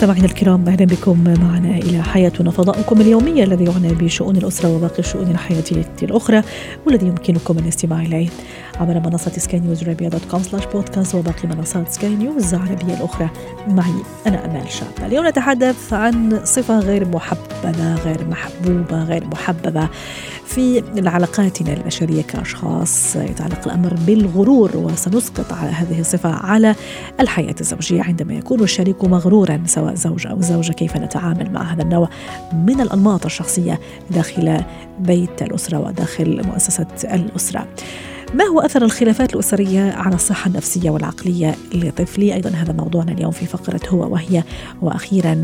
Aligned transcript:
مستمعينا 0.00 0.26
الكرام 0.26 0.68
أهلا 0.68 0.84
بكم 0.84 1.24
معنا 1.24 1.76
إلى 1.76 2.02
حياتنا 2.02 2.50
فضاؤكم 2.50 3.00
اليومي 3.00 3.44
الذي 3.44 3.64
يعنى 3.64 3.94
بشؤون 3.94 4.36
الأسرة 4.36 4.76
وباقي 4.76 4.98
الشؤون 4.98 5.30
الحياتية 5.30 5.92
الأخرى 6.02 6.42
والذي 6.86 7.06
يمكنكم 7.06 7.58
الاستماع 7.58 8.02
إليه. 8.02 8.28
عبر 8.80 9.00
منصة 9.00 9.30
سكاي 9.30 9.60
نيوز 9.60 9.84
عربيه 9.84 10.08
dot 10.08 10.24
com 10.30 10.42
slash 10.42 10.66
podcast 10.66 11.14
وباقي 11.14 11.48
منصات 11.48 11.92
سكاي 11.92 12.14
نيوز 12.14 12.54
العربية 12.54 12.94
الأخرى. 12.94 13.30
معي 13.68 13.94
أنا 14.26 14.44
أمال 14.44 14.70
شاب. 14.70 15.06
اليوم 15.06 15.26
نتحدث 15.26 15.92
عن 15.92 16.40
صفة 16.44 16.78
غير 16.78 17.08
محببة 17.08 17.94
غير 17.94 18.28
محبوبة 18.28 19.04
غير 19.04 19.26
محببة 19.26 19.88
في 20.46 20.82
علاقاتنا 21.06 21.72
البشرية 21.72 22.22
كأشخاص. 22.22 23.16
يتعلق 23.16 23.68
الأمر 23.68 23.94
بالغرور 24.06 24.76
وسنسقط 24.76 25.52
على 25.52 25.70
هذه 25.70 26.00
الصفة 26.00 26.30
على 26.30 26.74
الحياة 27.20 27.54
الزوجية 27.60 28.02
عندما 28.02 28.34
يكون 28.34 28.62
الشريك 28.62 29.04
مغرورا 29.04 29.62
سواء 29.66 29.94
زوج 29.94 30.26
أو 30.26 30.40
زوجة 30.40 30.72
كيف 30.72 30.96
نتعامل 30.96 31.52
مع 31.52 31.62
هذا 31.72 31.82
النوع 31.82 32.08
من 32.52 32.80
الأنماط 32.80 33.24
الشخصية 33.24 33.80
داخل 34.10 34.60
بيت 35.00 35.42
الأسرة 35.42 35.78
وداخل 35.78 36.46
مؤسسة 36.46 36.86
الأسرة. 37.04 37.66
ما 38.34 38.44
هو 38.44 38.60
أثر 38.60 38.84
الخلافات 38.84 39.34
الأسرية 39.34 39.92
على 39.92 40.14
الصحة 40.14 40.48
النفسية 40.48 40.90
والعقلية 40.90 41.56
لطفلي؟ 41.74 42.34
أيضا 42.34 42.50
هذا 42.50 42.72
موضوعنا 42.72 43.12
اليوم 43.12 43.30
في 43.30 43.46
فقرة 43.46 43.80
هو 43.88 44.12
وهي 44.12 44.42
وأخيرا 44.82 45.42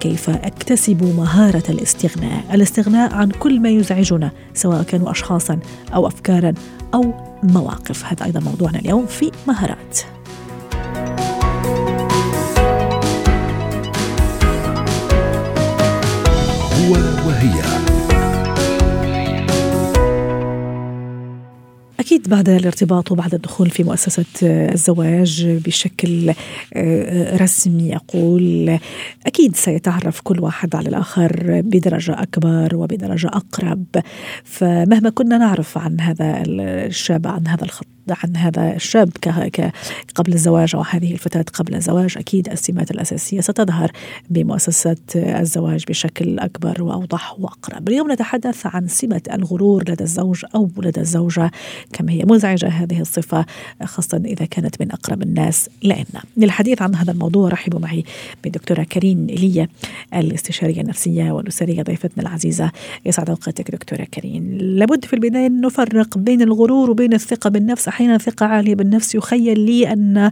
كيف 0.00 0.30
أكتسب 0.30 1.02
مهارة 1.16 1.62
الاستغناء؟ 1.68 2.44
الاستغناء 2.54 3.14
عن 3.14 3.30
كل 3.30 3.60
ما 3.60 3.68
يزعجنا 3.68 4.30
سواء 4.54 4.82
كانوا 4.82 5.10
اشخاصا 5.10 5.58
أو 5.94 6.06
افكارا 6.06 6.54
أو 6.94 7.14
مواقف، 7.42 8.04
هذا 8.04 8.24
أيضا 8.24 8.40
موضوعنا 8.40 8.78
اليوم 8.78 9.06
في 9.06 9.30
مهارات. 9.46 10.00
هو 16.78 16.92
وهي 17.28 17.87
أكيد 22.08 22.28
بعد 22.28 22.48
الارتباط 22.48 23.12
وبعد 23.12 23.34
الدخول 23.34 23.70
في 23.70 23.82
مؤسسة 23.84 24.24
الزواج 24.42 25.46
بشكل 25.46 26.32
رسمي 27.40 27.96
أقول 27.96 28.78
أكيد 29.26 29.56
سيتعرف 29.56 30.20
كل 30.20 30.40
واحد 30.40 30.74
على 30.74 30.88
الآخر 30.88 31.60
بدرجة 31.64 32.22
أكبر 32.22 32.76
وبدرجة 32.76 33.26
أقرب. 33.26 33.84
فمهما 34.44 35.10
كنا 35.10 35.38
نعرف 35.38 35.78
عن 35.78 36.00
هذا 36.00 36.42
الشاب 36.46 37.26
عن 37.26 37.46
هذا 37.46 37.64
الخط. 37.64 37.97
عن 38.10 38.36
هذا 38.36 38.74
الشاب 38.74 39.10
قبل 40.14 40.32
الزواج 40.32 40.74
أو 40.74 40.80
هذه 40.80 41.12
الفتاة 41.12 41.44
قبل 41.54 41.74
الزواج. 41.74 42.18
أكيد 42.18 42.48
السمات 42.48 42.90
الأساسية 42.90 43.40
ستظهر 43.40 43.92
بمؤسسة 44.30 44.96
الزواج 45.16 45.84
بشكل 45.88 46.38
أكبر 46.38 46.82
وأوضح 46.82 47.40
وأقرب. 47.40 47.88
اليوم 47.88 48.12
نتحدث 48.12 48.66
عن 48.66 48.88
سمة 48.88 49.22
الغرور 49.32 49.90
لدى 49.90 50.04
الزوج 50.04 50.44
أو 50.54 50.70
لدى 50.76 51.00
الزوجة 51.00 51.50
كم 51.92 52.08
هي 52.08 52.24
مزعجة 52.24 52.68
هذه 52.68 53.00
الصفة 53.00 53.46
خاصة 53.84 54.22
إذا 54.24 54.44
كانت 54.44 54.82
من 54.82 54.92
أقرب 54.92 55.22
الناس 55.22 55.70
لنا 55.82 56.04
للحديث 56.36 56.82
عن 56.82 56.94
هذا 56.94 57.12
الموضوع 57.12 57.48
رحبوا 57.48 57.80
معي 57.80 58.04
بالدكتورة 58.44 58.82
كريم 58.82 59.26
إيليا 59.28 59.68
الاستشارية 60.14 60.80
النفسية 60.80 61.32
والأسرية 61.32 61.82
ضيفتنا 61.82 62.22
العزيزة. 62.22 62.70
يسعد 63.06 63.30
أوقاتك 63.30 63.70
دكتورة 63.70 64.04
كريم. 64.04 64.58
لابد 64.60 65.04
في 65.04 65.12
البداية 65.12 65.48
نفرق 65.48 66.18
بين 66.18 66.42
الغرور 66.42 66.90
وبين 66.90 67.14
الثقة 67.14 67.50
بالنفس. 67.50 67.88
أحيانا 67.98 68.18
ثقة 68.18 68.46
عالية 68.46 68.74
بالنفس. 68.74 69.14
يخيل 69.14 69.60
لي 69.60 69.92
أن 69.92 70.30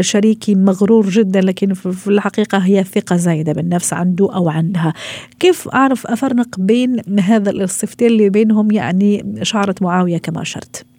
شريكي 0.00 0.54
مغرور 0.54 1.08
جدا 1.08 1.40
لكن 1.40 1.74
في 1.74 2.08
الحقيقة 2.08 2.58
هي 2.58 2.84
ثقة 2.84 3.16
زايدة 3.16 3.52
بالنفس 3.52 3.92
عنده 3.92 4.34
أو 4.34 4.48
عندها 4.48 4.92
كيف 5.40 5.68
أعرف 5.68 6.06
أفرق 6.06 6.58
بين 6.58 7.20
هذا 7.20 7.50
الصفتين 7.50 8.06
اللي 8.08 8.30
بينهم؟ 8.30 8.70
يعني 8.70 9.38
شعرة 9.42 9.74
معاوية 9.80 10.18
كما 10.18 10.42
أشرت. 10.42 10.89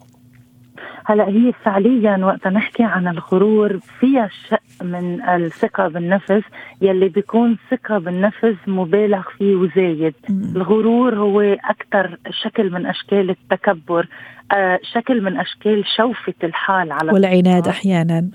هلا 1.06 1.28
هي 1.28 1.54
فعليا 1.64 2.26
وقت 2.26 2.48
نحكي 2.48 2.84
عن 2.84 3.08
الغرور 3.08 3.80
فيها 4.00 4.30
شق 4.50 4.84
من 4.84 5.22
الثقة 5.22 5.88
بالنفس 5.88 6.44
يلي 6.82 7.10
بيكون 7.10 7.58
ثقة 7.72 7.98
بالنفس 7.98 8.56
مبالغ 8.68 9.22
فيه 9.38 9.56
وزايد. 9.56 10.14
الغرور 10.56 11.16
هو 11.16 11.42
أكثر 11.42 12.18
شكل 12.44 12.72
من 12.72 12.86
أشكال 12.86 13.30
التكبر 13.30 14.08
آه 14.52 14.80
شكل 14.94 15.22
من 15.22 15.38
أشكال 15.38 15.84
شوفة 15.98 16.34
الحال 16.44 16.92
على 16.92 17.12
والعناد 17.12 17.68
أحيانا. 17.68 18.30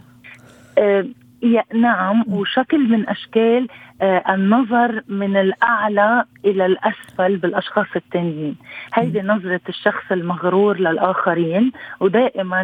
آه 0.79 1.07
نعم 1.75 2.25
وشكل 2.29 2.89
من 2.89 3.09
أشكال 3.09 3.69
النظر 4.03 5.03
من 5.09 5.37
الأعلى 5.37 6.25
إلى 6.45 6.67
الأسفل 6.67 7.37
بالأشخاص 7.37 7.87
التانيين. 7.97 8.57
هيدي 8.95 9.23
نظرة 9.23 9.61
الشخص 9.69 10.13
المغرور 10.13 10.79
للآخرين 10.81 11.73
ودائما 12.01 12.61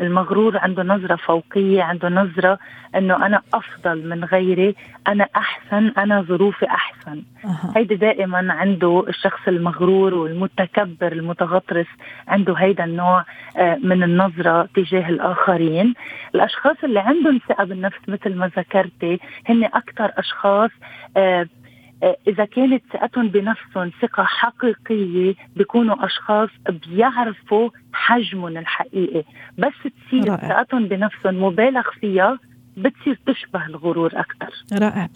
المغرور 0.00 0.58
عنده 0.58 0.82
نظرة 0.82 1.16
فوقية 1.16 1.82
عنده 1.82 2.08
نظرة 2.08 2.58
أنه 2.96 3.26
أنا 3.26 3.42
أفضل 3.54 4.08
من 4.08 4.24
غيري 4.24 4.74
أنا 5.08 5.28
أحسن 5.36 5.92
أنا 5.98 6.22
ظروفي 6.22 6.66
أحسن. 6.66 7.22
أه. 7.44 7.72
هيدي 7.76 7.94
دائما 7.94 8.52
عنده 8.52 9.04
الشخص 9.08 9.48
المغرور 9.48 10.14
والمتكبر 10.14 11.12
المتغطرس 11.12 11.86
عنده 12.28 12.54
هيدا 12.54 12.84
النوع 12.84 13.24
آه 13.56 13.78
من 13.82 14.02
النظرة 14.02 14.68
تجاه 14.74 15.08
الآخرين. 15.08 15.94
الأشخاص 16.34 16.76
اللي 16.84 17.00
عندهم 17.00 17.40
ثقة 17.48 17.64
بالنفس 17.64 17.98
مثل 18.08 18.34
ما 18.34 18.50
ذكرتي 18.56 19.20
هن 19.48 19.64
أكثر 19.64 20.12
أشخاص 20.18 20.65
آه 21.16 21.46
إذا 22.28 22.44
كانت 22.44 22.82
ثقتهم 22.92 23.28
بنفسهم 23.28 23.90
ثقة 24.02 24.24
حقيقية 24.24 25.34
بيكونوا 25.56 26.06
أشخاص 26.06 26.48
بيعرفوا 26.68 27.70
حجمهم 27.92 28.56
الحقيقي. 28.56 29.24
بس 29.58 29.72
تصير 29.82 30.36
ثقتهم 30.36 30.88
بنفسهم 30.88 31.42
مبالغ 31.42 31.82
فيها 32.00 32.38
بتصير 32.76 33.18
تشبه 33.26 33.66
الغرور 33.66 34.12
أكثر. 34.14 34.64
رائع. 34.72 35.08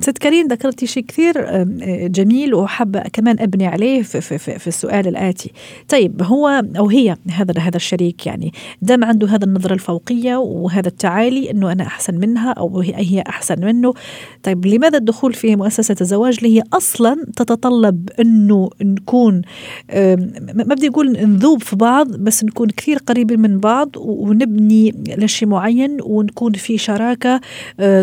ست 0.00 0.18
كريم 0.18 0.46
ذكرتي 0.46 0.86
شيء 0.86 1.04
كثير 1.04 1.64
جميل 2.08 2.54
وحابة 2.54 3.00
كمان 3.00 3.36
أبني 3.40 3.66
عليه 3.66 4.02
في, 4.02 4.20
في, 4.20 4.58
في, 4.58 4.66
السؤال 4.66 5.08
الآتي. 5.08 5.52
طيب 5.88 6.22
هو 6.22 6.62
أو 6.76 6.88
هي 6.88 7.16
هذا 7.30 7.60
هذا 7.60 7.76
الشريك 7.76 8.26
يعني 8.26 8.52
دام 8.82 9.04
عنده 9.04 9.28
هذا 9.28 9.44
النظرة 9.44 9.74
الفوقية 9.74 10.36
وهذا 10.36 10.88
التعالي 10.88 11.50
أنه 11.50 11.72
أنا 11.72 11.86
أحسن 11.86 12.14
منها 12.14 12.50
أو 12.50 12.80
هي 12.80 13.22
أحسن 13.28 13.64
منه 13.64 13.94
طيب 14.42 14.66
لماذا 14.66 14.98
الدخول 14.98 15.32
في 15.32 15.56
مؤسسة 15.56 15.96
الزواج 16.00 16.38
اللي 16.42 16.58
هي 16.58 16.62
أصلا 16.72 17.26
تتطلب 17.36 18.08
أنه 18.20 18.70
نكون 18.82 19.42
ما 20.54 20.64
بدي 20.64 20.88
أقول 20.88 21.12
نذوب 21.12 21.62
في 21.62 21.76
بعض 21.76 22.16
بس 22.16 22.44
نكون 22.44 22.68
كثير 22.68 22.98
قريبين 22.98 23.40
من 23.40 23.58
بعض 23.58 23.90
ونبني 23.96 24.94
لشيء 25.18 25.48
معين 25.48 25.96
ونكون 26.02 26.52
في 26.52 26.73
شراكة 26.78 27.40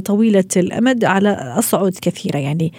طويلة 0.05 0.43
الأمد 0.57 1.05
على 1.05 1.29
اصعد 1.57 1.93
كثيرة. 2.01 2.37
يعني 2.37 2.73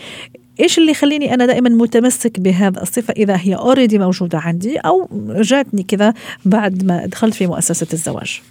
إيش 0.60 0.78
اللي 0.78 0.90
يخليني 0.90 1.34
أنا 1.34 1.46
دائما 1.46 1.68
متمسك 1.68 2.40
بهذا 2.40 2.82
الصفة 2.82 3.14
إذا 3.16 3.36
هي 3.36 3.54
اوريدي 3.54 3.98
موجودة 3.98 4.38
عندي 4.38 4.78
أو 4.78 5.08
جاتني 5.40 5.82
كذا 5.82 6.14
بعد 6.44 6.84
ما 6.84 7.06
دخلت 7.06 7.34
في 7.34 7.46
مؤسسة 7.46 7.86
الزواج؟ 7.92 8.42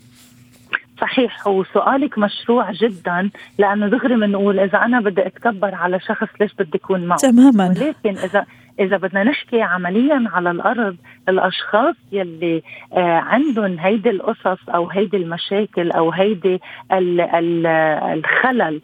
صحيح 1.02 1.48
وسؤالك 1.48 2.18
مشروع 2.18 2.72
جدا 2.72 3.30
لأنه 3.58 3.88
دغري 3.88 4.16
بنقول 4.16 4.60
إذا 4.60 4.78
أنا 4.78 5.00
بدي 5.00 5.28
أتكبر 5.28 5.76
على 5.76 6.00
شخص 6.00 6.28
ليش 6.42 6.54
بدي 6.54 6.78
أكون 6.78 7.06
معه؟ 7.06 7.18
تماما. 7.18 7.68
ولكن 7.68 8.18
إذا 8.18 8.46
إذا 8.80 8.98
بدنا 8.98 9.24
نحكي 9.24 9.62
عمليا 9.62 10.30
على 10.34 10.52
الأرض 10.52 10.96
الأشخاص 11.30 11.96
يلي 12.12 12.64
آه 12.94 13.18
عندهم 13.18 13.80
هيدي 13.80 14.10
القصص 14.10 14.70
أو 14.70 14.90
هيدي 14.90 15.18
المشاكل 15.18 15.92
أو 15.92 16.12
هيدي 16.12 16.60
ال 16.92 17.22
ال 17.22 17.66
الخلل 18.18 18.82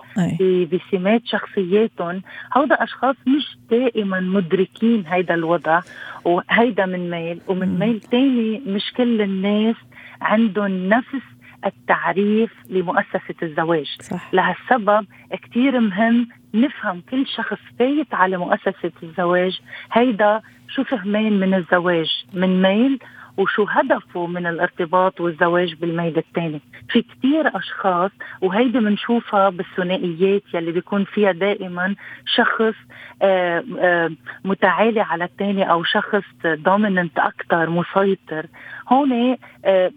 بسمات 0.72 1.22
شخصياتهم 1.25 2.22
هودا 2.57 2.84
أشخاص 2.84 3.16
مش 3.28 3.57
دائما 3.72 4.19
مدركين 4.19 5.04
هيدا 5.07 5.34
الوضع 5.34 5.81
وهيدا 6.25 6.86
من 6.86 7.10
ميل. 7.10 7.40
ومن 7.48 7.80
ميل 7.80 8.00
تاني 8.00 8.62
مش 8.68 8.94
كل 8.98 9.22
الناس 9.22 9.75
عندهم 10.22 10.90
نفس 10.90 11.37
التعريف 11.65 12.51
لمؤسسة 12.69 13.36
الزواج. 13.44 13.98
صح. 14.01 14.33
لهالسبب 14.33 15.06
كتير 15.31 15.80
مهم 15.80 16.27
نفهم 16.54 17.01
كل 17.12 17.27
شخص 17.27 17.59
فايت 17.80 18.13
على 18.13 18.38
مؤسسة 18.38 18.92
الزواج. 19.04 19.59
هيدا 19.92 20.42
شو 20.69 20.83
فهمين 20.83 21.39
من 21.39 21.54
الزواج؟ 21.54 22.25
من 22.33 22.62
ميل؟ 22.62 23.00
وشو 23.38 23.63
هدفه 23.63 24.27
من 24.27 24.48
الارتباط 24.48 25.21
والزواج 25.21 25.74
بالميل 25.74 26.18
الثاني؟ 26.18 26.62
في 26.89 27.01
كتير 27.01 27.57
أشخاص 27.57 28.12
وهيدي 28.42 28.80
بنشوفها 28.80 29.50
بالثنائيات 29.50 30.44
يلي 30.54 30.71
بيكون 30.71 31.04
فيها 31.04 31.31
دائما 31.31 31.95
شخص 32.25 32.75
آه، 33.21 33.63
آه، 33.80 34.12
متعالي 34.45 35.01
على 35.01 35.24
الثاني 35.24 35.71
أو 35.71 35.83
شخص 35.83 36.24
دوميننت 36.45 37.19
أكثر 37.19 37.69
مسيطر. 37.69 38.45
هون 38.89 39.38
آه، 39.66 39.92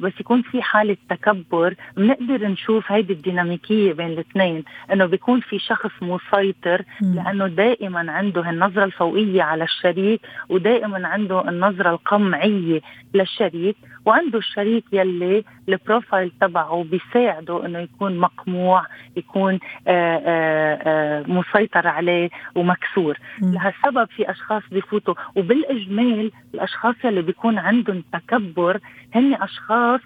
بس 0.00 0.12
يكون 0.20 0.42
في 0.42 0.62
حالة 0.62 0.96
تكبر 1.10 1.74
بنقدر 1.96 2.48
نشوف 2.48 2.92
هيدي 2.92 3.12
الديناميكية 3.12 3.92
بين 3.92 4.06
الاثنين 4.06 4.64
إنه 4.92 5.06
بيكون 5.06 5.40
في 5.40 5.58
شخص 5.58 5.90
مسيطر 6.02 6.82
لأنه 7.00 7.46
دائما 7.46 8.12
عنده 8.12 8.50
النظرة 8.50 8.84
الفوقية 8.84 9.42
على 9.42 9.64
الشريك 9.64 10.20
ودائما 10.48 11.08
عنده 11.08 11.48
النظرة 11.48 11.90
القمعية 11.90 12.80
للشريك 13.14 13.76
وعنده 14.06 14.38
الشريك 14.38 14.84
يلي 14.92 15.44
البروفايل 15.68 16.32
تبعه 16.40 16.84
بيساعده 16.84 17.66
إنه 17.66 17.78
يكون 17.78 18.18
مقموع 18.18 18.86
يكون 19.16 19.58
آآ 19.88 20.22
آآ 20.26 21.24
مسيطر 21.28 21.86
عليه 21.86 22.28
ومكسور. 22.54 23.18
لهالسبب 23.42 24.08
في 24.16 24.30
أشخاص 24.30 24.62
بفوتوا 24.72 25.14
وبالإجمال 25.36 26.30
الأشخاص 26.54 26.94
يلي 27.04 27.22
بيكون 27.22 27.58
عندهم 27.58 28.02
تكبر 28.12 28.80
هن 29.14 29.34
أشخاص 29.34 30.00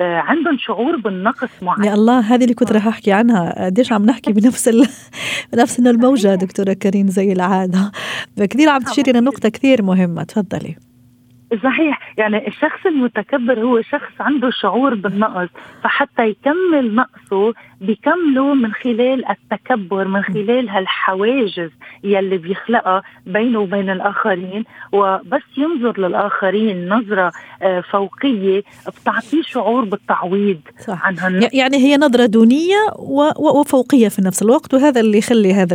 عندهم 0.00 0.58
شعور 0.58 0.96
بالنقص 0.96 1.62
معين 1.62 1.84
يا 1.84 1.94
الله 1.94 2.20
هذه 2.20 2.42
اللي 2.42 2.54
كنت 2.54 2.72
رح 2.72 2.86
أحكي 2.86 3.12
عنها. 3.12 3.64
قديش 3.64 3.92
عم 3.92 4.04
نحكي 4.06 4.32
بنفس 4.32 4.68
ال... 4.68 4.86
بنفس 5.52 5.80
الموجة 5.80 6.34
دكتورة 6.34 6.72
كريم 6.72 7.06
زي 7.06 7.32
العادة. 7.32 7.92
كثير 8.38 8.68
عم 8.68 8.80
تشيري 8.80 9.12
لنقطه 9.12 9.48
كثير 9.48 9.82
مهمة. 9.82 10.22
تفضلي. 10.22 10.89
صحيح 11.56 12.14
يعني 12.18 12.48
الشخص 12.48 12.86
المتكبر 12.86 13.60
هو 13.60 13.82
شخص 13.82 14.12
عنده 14.20 14.50
شعور 14.50 14.94
بالنقص 14.94 15.48
فحتى 15.82 16.28
يكمل 16.28 16.94
نقصه 16.94 17.54
بيكمله 17.80 18.54
من 18.54 18.72
خلال 18.72 19.24
التكبر 19.30 20.08
من 20.08 20.22
خلال 20.22 20.68
هالحواجز 20.68 21.70
يلي 22.04 22.38
بيخلقها 22.38 23.02
بينه 23.26 23.58
وبين 23.58 23.90
الآخرين 23.90 24.64
وبس 24.92 25.42
ينظر 25.56 26.00
للآخرين 26.00 26.88
نظرة 26.88 27.32
آه، 27.62 27.80
فوقية 27.80 28.62
بتعطيه 28.86 29.42
شعور 29.42 29.84
بالتعويض 29.84 30.60
صح. 30.86 31.06
عن 31.06 31.18
هالنقص. 31.18 31.54
يعني 31.54 31.76
هي 31.76 31.96
نظرة 31.96 32.26
دونية 32.26 32.76
وفوقية 33.38 34.08
في 34.08 34.22
نفس 34.22 34.42
الوقت 34.42 34.74
وهذا 34.74 35.00
اللي 35.00 35.18
يخلي 35.18 35.54
هذا 35.54 35.74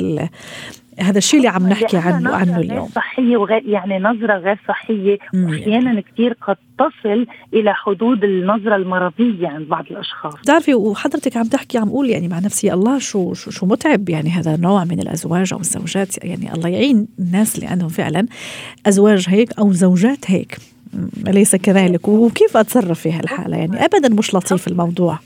هذا 0.99 1.17
الشيء 1.17 1.39
اللي 1.39 1.49
عم 1.49 1.69
نحكي 1.69 1.97
عنه 1.97 2.35
عنه 2.35 2.57
اليوم. 2.57 2.87
صحية 2.87 3.37
وغير 3.37 3.63
يعني 3.65 3.99
نظرة 3.99 4.37
غير 4.37 4.59
صحية 4.67 5.17
واحيانا 5.33 6.01
كثير 6.01 6.37
قد 6.41 6.57
تصل 6.77 7.27
إلى 7.53 7.73
حدود 7.73 8.23
النظرة 8.23 8.75
المرضية 8.75 9.47
عند 9.47 9.67
بعض 9.67 9.85
الأشخاص. 9.91 10.33
بتعرفي 10.33 10.73
وحضرتك 10.73 11.37
عم 11.37 11.45
تحكي 11.45 11.77
عم 11.77 11.89
قول 11.89 12.09
يعني 12.09 12.27
مع 12.27 12.39
نفسي 12.39 12.73
الله 12.73 12.99
شو 12.99 13.33
شو, 13.33 13.51
شو 13.51 13.65
متعب 13.65 14.09
يعني 14.09 14.29
هذا 14.29 14.55
النوع 14.55 14.83
من 14.83 14.99
الأزواج 14.99 15.53
أو 15.53 15.59
الزوجات. 15.59 16.23
يعني 16.25 16.53
الله 16.53 16.69
يعين 16.69 17.07
الناس 17.19 17.55
اللي 17.55 17.67
عندهم 17.67 17.89
فعلا 17.89 18.25
أزواج 18.85 19.25
هيك 19.29 19.59
أو 19.59 19.71
زوجات 19.71 20.31
هيك. 20.31 20.57
أليس 21.27 21.55
كذلك. 21.55 22.07
وكيف 22.07 22.57
أتصرف 22.57 22.99
في 22.99 23.11
هالحالة؟ 23.11 23.57
يعني 23.57 23.85
أبدا 23.85 24.09
مش 24.09 24.35
لطيف 24.35 24.67
الموضوع. 24.67 25.19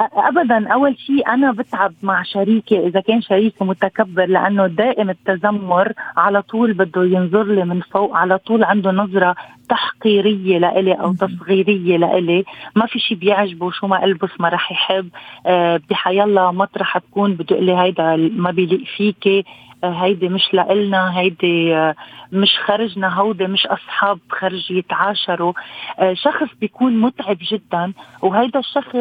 ابدا 0.00 0.68
أول 0.72 0.98
شيء 0.98 1.28
أنا 1.28 1.52
بتعب 1.52 1.92
مع 2.02 2.22
شريكي 2.22 2.86
إذا 2.86 3.00
كان 3.00 3.22
شريكي 3.22 3.64
متكبر 3.64 4.24
لأنه 4.26 4.66
دائم 4.66 5.10
التذمر 5.10 5.92
على 6.16 6.42
طول 6.42 6.72
بده 6.72 7.04
ينظر 7.04 7.42
لي 7.44 7.64
من 7.64 7.80
فوق 7.80 8.16
على 8.16 8.38
طول 8.38 8.64
عنده 8.64 8.90
نظرة 8.90 9.34
تحقيرية 9.68 10.58
لإلي 10.58 10.92
أو 10.92 11.12
تصغيرية 11.12 11.96
لإلي. 11.96 12.44
ما 12.76 12.86
في 12.86 12.98
شيء 12.98 13.16
بيعجبه 13.16 13.70
شو 13.70 13.86
ما 13.86 14.04
ألبس 14.04 14.30
ما 14.40 14.48
رح 14.48 14.72
يحب. 14.72 15.08
أه 15.46 15.80
بحيالله 15.90 16.52
مطرح 16.52 16.98
تكون 16.98 17.34
بده 17.34 17.56
لي 17.56 17.72
هيدا 17.72 18.16
ما 18.16 18.50
بيليق 18.50 18.84
فيكي. 18.96 19.44
هيدي 19.84 20.28
مش 20.28 20.54
لإلنا 20.54 21.18
هيدي 21.18 21.76
آه، 21.76 21.94
مش 22.32 22.58
خرجنا 22.66 23.08
هودي 23.14 23.46
مش 23.46 23.66
أصحاب 23.66 24.18
خرج 24.30 24.70
يتعاشروا. 24.70 25.52
آه، 25.98 26.14
شخص 26.14 26.48
بيكون 26.60 27.00
متعب 27.00 27.38
جدا 27.52 27.92
وهيدا 28.22 28.58
الشخص 28.58 28.96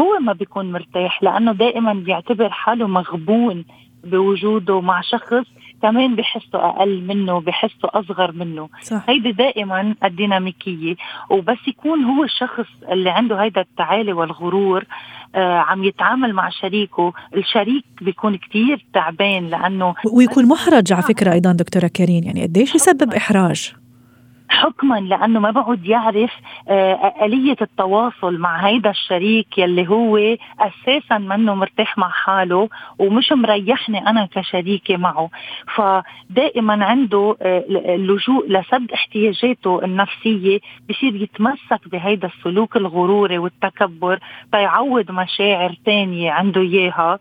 هو 0.00 0.18
ما 0.20 0.32
بيكون 0.32 0.72
مرتاح 0.72 1.22
لأنه 1.22 1.52
دائما 1.52 1.94
بيعتبر 1.94 2.50
حاله 2.50 2.86
مغبون 2.86 3.64
بوجوده 4.04 4.80
مع 4.80 5.00
شخص 5.00 5.46
كمان 5.82 6.16
بحسه 6.16 6.54
أقل 6.54 7.04
منه 7.06 7.40
بحسه 7.40 7.88
أصغر 7.94 8.32
منه. 8.32 8.68
صح. 8.82 9.02
هيدي 9.08 9.32
دائما 9.32 9.94
الديناميكية 10.04 10.96
وبس 11.30 11.58
يكون 11.68 12.04
هو 12.04 12.24
الشخص 12.24 12.66
اللي 12.92 13.10
عنده 13.10 13.42
هيدا 13.42 13.60
التعالي 13.60 14.12
والغرور 14.12 14.84
آه 15.34 15.58
عم 15.58 15.84
يتعامل 15.84 16.32
مع 16.32 16.48
شريكه. 16.48 17.12
الشريك 17.36 17.84
بيكون 18.00 18.36
كتير 18.36 18.86
تعبان 18.94 19.46
لأنه 19.46 19.94
ويكون 20.12 20.48
محرج 20.48 20.92
على 20.92 21.02
فكرة 21.02 21.32
أيضا 21.32 21.52
دكتورة 21.52 21.86
كريم 21.86 22.24
يعني 22.24 22.42
قديش 22.42 22.74
يسبب 22.74 23.14
إحراج؟ 23.14 23.72
حكما 24.48 25.00
لأنه 25.00 25.40
ما 25.40 25.50
بقعد 25.50 25.86
يعرف 25.86 26.30
آه، 26.68 27.14
آلية 27.22 27.56
التواصل 27.62 28.38
مع 28.38 28.56
هيدا 28.66 28.90
الشريك 28.90 29.58
يلي 29.58 29.88
هو 29.88 30.36
أساسا 30.60 31.18
منه 31.18 31.54
مرتاح 31.54 31.98
مع 31.98 32.08
حاله 32.08 32.68
ومش 32.98 33.32
مريحني 33.32 33.98
أنا 34.10 34.28
كشريكة 34.32 34.96
معه. 34.96 35.30
فدائما 35.74 36.84
عنده 36.84 37.36
آه، 37.42 37.64
اللجوء 37.68 38.48
لسد 38.48 38.92
احتياجاته 38.92 39.84
النفسية 39.84 40.58
بصير 40.90 41.14
يتمسك 41.14 41.88
بهيدا 41.92 42.28
السلوك 42.28 42.76
الغروري 42.76 43.38
والتكبر 43.38 44.18
تيعوض 44.52 45.10
مشاعر 45.10 45.74
تانية 45.84 46.30
عنده 46.30 46.60
إياها. 46.60 47.18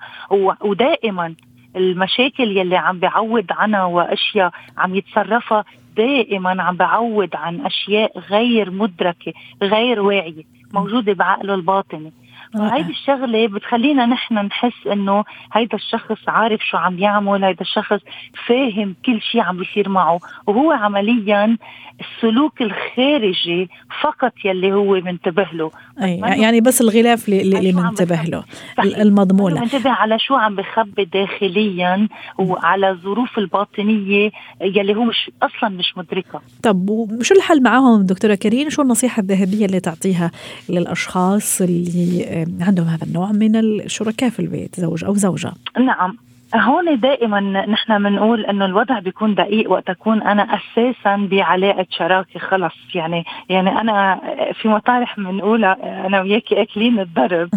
ودائما 0.61 1.35
المشاكل 1.75 2.57
يلي 2.57 2.77
عم 2.77 2.99
بيعوض 2.99 3.45
عنها 3.51 3.83
وأشياء 3.83 4.51
عم 4.77 4.95
يتصرفها 4.95 5.63
دائما 5.97 6.63
عم 6.63 6.75
بعود 6.77 7.35
عن 7.35 7.61
أشياء 7.65 8.19
غير 8.19 8.71
مدركة 8.71 9.33
غير 9.63 10.01
واعية 10.01 10.43
موجودة 10.73 11.13
بعقله 11.13 11.53
الباطني 11.53 12.13
فهيدي 12.57 12.91
الشغلة 12.91 13.47
بتخلينا 13.47 14.05
نحن 14.05 14.33
نحس 14.33 14.87
إنه 14.91 15.23
هيدا 15.53 15.75
الشخص 15.77 16.17
عارف 16.27 16.61
شو 16.61 16.77
عم 16.77 16.99
يعمل 16.99 17.43
هيدا 17.43 17.61
الشخص 17.61 17.99
فاهم 18.47 18.95
كل 19.05 19.21
شيء 19.21 19.41
عم 19.41 19.57
بيصير 19.57 19.89
معه. 19.89 20.19
وهو 20.47 20.71
عمليا 20.71 21.57
السلوك 21.99 22.61
الخارجي 22.61 23.69
فقط 24.01 24.33
يلي 24.45 24.73
هو 24.73 24.93
منتبه 24.93 25.47
له. 25.53 25.71
أي 26.01 26.17
يعني 26.17 26.61
بس 26.61 26.81
الغلاف 26.81 27.29
اللي, 27.29 27.71
منتبه 27.73 28.21
له 28.21 28.43
المضمون. 28.79 29.53
منتبه 29.53 29.89
على 29.89 30.19
شو 30.19 30.35
عم 30.35 30.55
بخبي 30.55 31.05
داخليا 31.05 32.07
وعلى 32.37 32.89
الظروف 32.89 33.37
الباطنية 33.37 34.31
يلي 34.61 34.95
هو 34.95 35.03
مش 35.03 35.31
أصلا 35.43 35.69
مش 35.69 35.97
مدركة 35.97 36.41
طب 36.63 36.89
وشو 36.89 37.35
الحل 37.35 37.63
معهم 37.63 38.01
دكتورة 38.01 38.35
كريم؟ 38.35 38.69
شو 38.69 38.81
النصيحة 38.81 39.19
الذهبية 39.19 39.65
اللي 39.65 39.79
تعطيها 39.79 40.31
للأشخاص 40.69 41.61
اللي 41.61 42.44
عندهم 42.61 42.87
هذا 42.87 43.03
النوع 43.03 43.31
من 43.31 43.55
الشركاء 43.55 44.29
في 44.29 44.39
البيت 44.39 44.79
زوج 44.79 45.03
أو 45.03 45.15
زوجة. 45.15 45.51
نعم. 45.79 46.17
هون 46.55 46.99
دائما 46.99 47.39
نحن 47.65 48.03
بنقول 48.03 48.45
إنه 48.45 48.65
الوضع 48.65 48.99
بيكون 48.99 49.35
دقيق 49.35 49.71
وقت 49.71 49.89
اكون 49.89 50.21
أنا 50.21 50.43
أساسا 50.43 51.15
بعلاقة 51.31 51.85
شراكة 51.89 52.39
خلص. 52.39 52.73
يعني 52.95 53.25
يعني 53.49 53.81
أنا 53.81 54.21
في 54.61 54.67
مطارح 54.67 55.19
بنقولها 55.19 56.05
أنا 56.07 56.21
وياكي 56.21 56.61
أكلين 56.61 56.99
الضرب. 56.99 57.49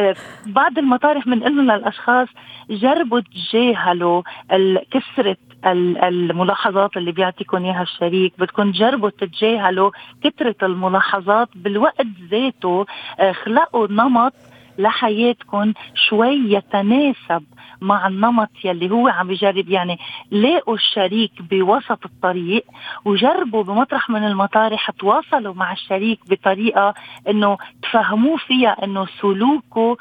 بعض 0.46 0.78
المطارح 0.78 1.28
بنقول 1.28 1.68
للأشخاص 1.68 2.28
جربوا 2.70 3.20
تجاهلوا 3.20 4.22
كسره 4.90 5.36
الملاحظات 5.64 6.96
اللي 6.96 7.12
بيعطيكم 7.12 7.64
اياها 7.64 7.82
الشريك 7.82 8.32
بدكم 8.38 8.72
تجربوا 8.72 9.10
تتجاهلوا 9.10 9.90
كثرة 10.22 10.56
الملاحظات 10.62 11.48
بالوقت 11.54 12.06
ذاته 12.30 12.86
خلقوا 13.44 13.86
نمط 13.90 14.32
لحياتكم 14.78 15.72
شوي 15.94 16.52
يتناسب 16.52 17.44
مع 17.80 18.06
النمط 18.06 18.50
يلي 18.64 18.90
هو 18.90 19.08
عم 19.08 19.28
بجرب 19.28 19.68
يعني 19.68 19.98
لاقوا 20.30 20.74
الشريك 20.74 21.42
بوسط 21.50 22.04
الطريق 22.04 22.64
وجربوا 23.04 23.62
بمطرح 23.62 24.10
من 24.10 24.24
المطارح 24.26 24.90
تواصلوا 24.90 25.54
مع 25.54 25.72
الشريك 25.72 26.20
بطريقة 26.30 26.94
إنه 27.28 27.58
تفهموه 27.82 28.36
فيها 28.36 28.84
إنه 28.84 29.06
سلوكه 29.20 29.96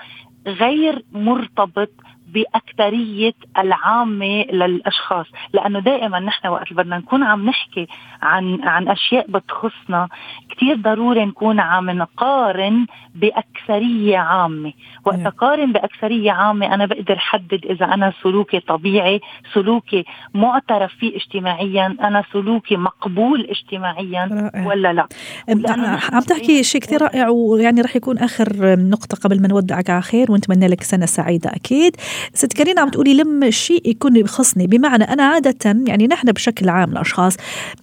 غير 0.47 1.03
مرتبط 1.11 1.89
بأكثرية 2.33 3.33
العامة 3.57 4.43
للأشخاص 4.51 5.25
لأنه 5.53 5.79
دائما 5.79 6.19
نحن 6.19 6.47
وقت 6.47 6.73
بدنا 6.73 6.97
نكون 6.97 7.23
عم 7.23 7.45
نحكي 7.45 7.87
عن 8.21 8.63
عن 8.63 8.87
أشياء 8.87 9.25
بتخصنا 9.31 10.07
كثير 10.49 10.75
ضروري 10.75 11.25
نكون 11.25 11.59
عم 11.59 11.89
نقارن 11.89 12.85
بأكثرية 13.15 14.17
عامة 14.17 14.73
وقت 15.05 15.17
نعم. 15.17 15.27
أقارن 15.27 15.71
بأكثرية 15.71 16.31
عامة 16.31 16.73
أنا 16.73 16.85
بقدر 16.85 17.17
حدد 17.17 17.65
إذا 17.65 17.85
أنا 17.85 18.13
سلوكي 18.23 18.59
طبيعي 18.59 19.21
سلوكي 19.53 20.05
معترف 20.33 20.91
فيه 20.99 21.15
اجتماعيا 21.15 21.97
أنا 22.01 22.23
سلوكي 22.33 22.75
مقبول 22.77 23.47
اجتماعيا 23.49 24.29
رائع. 24.31 24.67
ولا 24.67 24.93
لا 24.93 25.07
عم 26.13 26.21
تحكي 26.21 26.63
شيء 26.63 26.81
كثير 26.81 27.01
رائع 27.01 27.29
ويعني 27.29 27.81
رح 27.81 27.95
يكون 27.95 28.17
آخر 28.17 28.75
نقطة 28.79 29.17
قبل 29.23 29.41
ما 29.41 29.47
نودعك 29.47 29.89
على 29.89 30.01
خير 30.01 30.31
ونتمنى 30.31 30.67
لك 30.67 30.83
سنة 30.83 31.05
سعيدة 31.05 31.49
أكيد 31.49 31.95
ست 32.33 32.53
كارينا 32.53 32.81
عم 32.81 32.89
تقولي 32.89 33.13
لما 33.13 33.47
الشيء 33.47 33.89
يكون 33.89 34.15
يخصني. 34.15 34.67
بمعنى 34.67 35.03
أنا 35.03 35.23
عادة 35.23 35.83
يعني 35.87 36.07
نحن 36.07 36.31
بشكل 36.31 36.69
عام 36.69 36.91
الأشخاص 36.91 37.33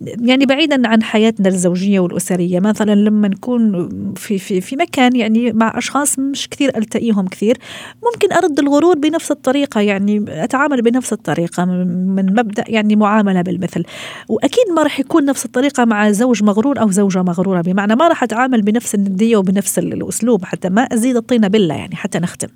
يعني 0.01 0.47
بعيدا 0.47 0.89
عن 0.89 1.03
حياتنا 1.03 1.49
الزوجية 1.49 2.01
والأسرية 2.01 2.61
مثلا 2.61 2.95
لما 2.95 3.29
نكون 3.29 3.89
في 4.17 4.39
في 4.39 4.61
في 4.61 4.77
مكان 4.77 5.17
يعني 5.17 5.53
مع 5.53 5.79
أشخاص 5.79 6.19
مش 6.19 6.49
كثير 6.49 6.77
ألتقيهم 6.77 7.29
كثير 7.29 7.59
ممكن 8.05 8.33
أرد 8.33 8.59
الغرور 8.59 8.99
بنفس 8.99 9.31
الطريقة 9.31 9.81
يعني 9.81 10.25
أتعامل 10.29 10.83
بنفس 10.83 11.13
الطريقة 11.13 11.65
من 11.65 12.27
مبدأ 12.33 12.65
يعني 12.69 12.97
معاملة 12.97 13.43
بالمثل. 13.43 13.85
وأكيد 14.29 14.65
ما 14.77 14.83
راح 14.83 15.01
يكون 15.01 15.25
نفس 15.25 15.45
الطريقة 15.45 15.85
مع 15.85 16.11
زوج 16.11 16.43
مغرور 16.43 16.81
أو 16.81 16.91
زوجة 16.91 17.23
مغرورة 17.23 17.61
بمعنى 17.61 17.97
ما 17.97 18.09
راح 18.09 18.23
أتعامل 18.23 18.63
بنفس 18.63 18.95
الندية 18.95 19.37
وبنفس 19.37 19.79
الأسلوب 19.79 20.45
حتى 20.45 20.69
ما 20.69 20.83
أزيد 20.83 21.17
الطينه 21.17 21.49
بلة 21.49 21.75
يعني 21.75 21.97
حتى 21.97 22.19
نختم. 22.19 22.49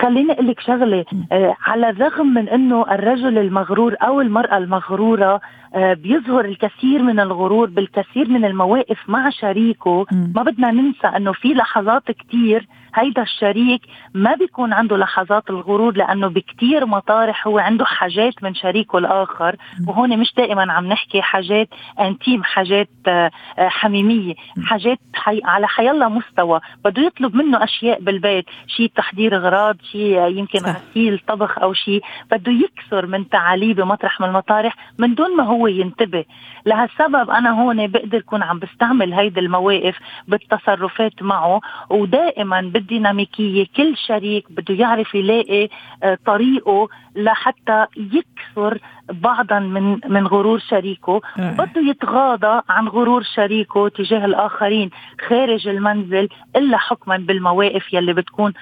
خليني 0.00 0.32
أقول 0.32 0.46
لك 0.48 0.60
شغلة. 0.60 1.04
آه 1.32 1.56
على 1.66 1.90
الرغم 1.90 2.26
من 2.26 2.48
إنه 2.48 2.82
الرجل 2.94 3.38
المغرور 3.38 3.94
أو 4.02 4.20
المرأة 4.20 4.56
المغرورة 4.58 5.40
آه 5.74 5.94
بيظهر 5.94 6.44
الكثير 6.44 7.02
من 7.02 7.20
الغرور 7.20 7.70
بالكثير 7.70 8.28
من 8.28 8.44
المواقف 8.44 8.98
مع 9.08 9.30
شريكه 9.30 10.06
ما 10.34 10.42
بدنا 10.42 10.70
ننسى 10.70 11.06
إنه 11.06 11.32
في 11.32 11.48
لحظات 11.54 12.02
كثير 12.10 12.66
هيدا 12.94 13.22
الشريك 13.22 13.80
ما 14.14 14.34
بيكون 14.34 14.72
عنده 14.72 14.96
لحظات 14.96 15.50
الغرور 15.50 15.96
لأنه 15.96 16.28
بكتير 16.28 16.86
مطارح 16.86 17.46
هو 17.46 17.58
عنده 17.58 17.84
حاجات 17.84 18.42
من 18.42 18.54
شريكه 18.54 18.98
الآخر 18.98 19.56
وهون 19.88 20.18
مش 20.18 20.34
دائما 20.36 20.72
عم 20.72 20.86
نحكي 20.86 21.22
حاجات 21.22 21.68
انتيم 22.00 22.42
حاجات 22.44 22.88
آه، 23.06 23.30
حميمية 23.58 24.34
حاجات 24.64 24.98
حي 25.14 25.40
على 25.44 25.68
حيالله 25.68 26.08
مستوى. 26.08 26.60
بده 26.84 27.02
يطلب 27.02 27.34
منه 27.36 27.64
أشياء 27.64 28.00
بالبيت 28.00 28.44
شيء 28.66 28.90
تحضير 28.96 29.36
اغراض 29.62 29.76
شيء 29.92 30.38
يمكن 30.38 30.58
غسيل 30.58 31.20
طبخ 31.28 31.58
أو 31.58 31.72
شيء 31.72 32.02
بده 32.30 32.52
يكسر 32.52 33.06
من 33.06 33.28
تعاليه 33.28 33.74
بمطرح 33.74 34.20
من 34.20 34.28
المطارح 34.28 34.76
من 34.98 35.14
دون 35.14 35.36
ما 35.36 35.44
هو 35.44 35.66
ينتبه. 35.66 36.24
لهالسبب 36.66 37.30
أنا 37.30 37.50
هون 37.50 37.86
بقدر 37.86 38.20
كون 38.20 38.42
عم 38.42 38.58
بستعمل 38.58 39.12
هيدي 39.12 39.40
المواقف 39.40 39.98
بالتصرفات 40.28 41.22
معه 41.22 41.60
ودائما 41.90 42.60
بالديناميكية 42.60 43.66
كل 43.76 43.96
شريك 43.96 44.52
بده 44.52 44.74
يعرف 44.74 45.14
يلاقي 45.14 45.68
آه، 46.02 46.18
طريقه 46.26 46.88
لحتى 47.16 47.86
يكسر 47.96 48.78
بعضا 49.12 49.58
من 49.58 50.00
من 50.08 50.26
غرور 50.26 50.58
شريكه. 50.58 51.20
آه. 51.38 51.52
بده 51.52 51.80
يتغاضى 51.80 52.62
عن 52.68 52.88
غرور 52.88 53.22
شريكه 53.22 53.88
تجاه 53.88 54.24
الآخرين 54.24 54.90
خارج 55.28 55.68
المنزل 55.68 56.28
إلا 56.56 56.78
حكما 56.78 57.16
بالمواقف 57.16 57.92
يلي 57.92 58.12
بتكون 58.12 58.52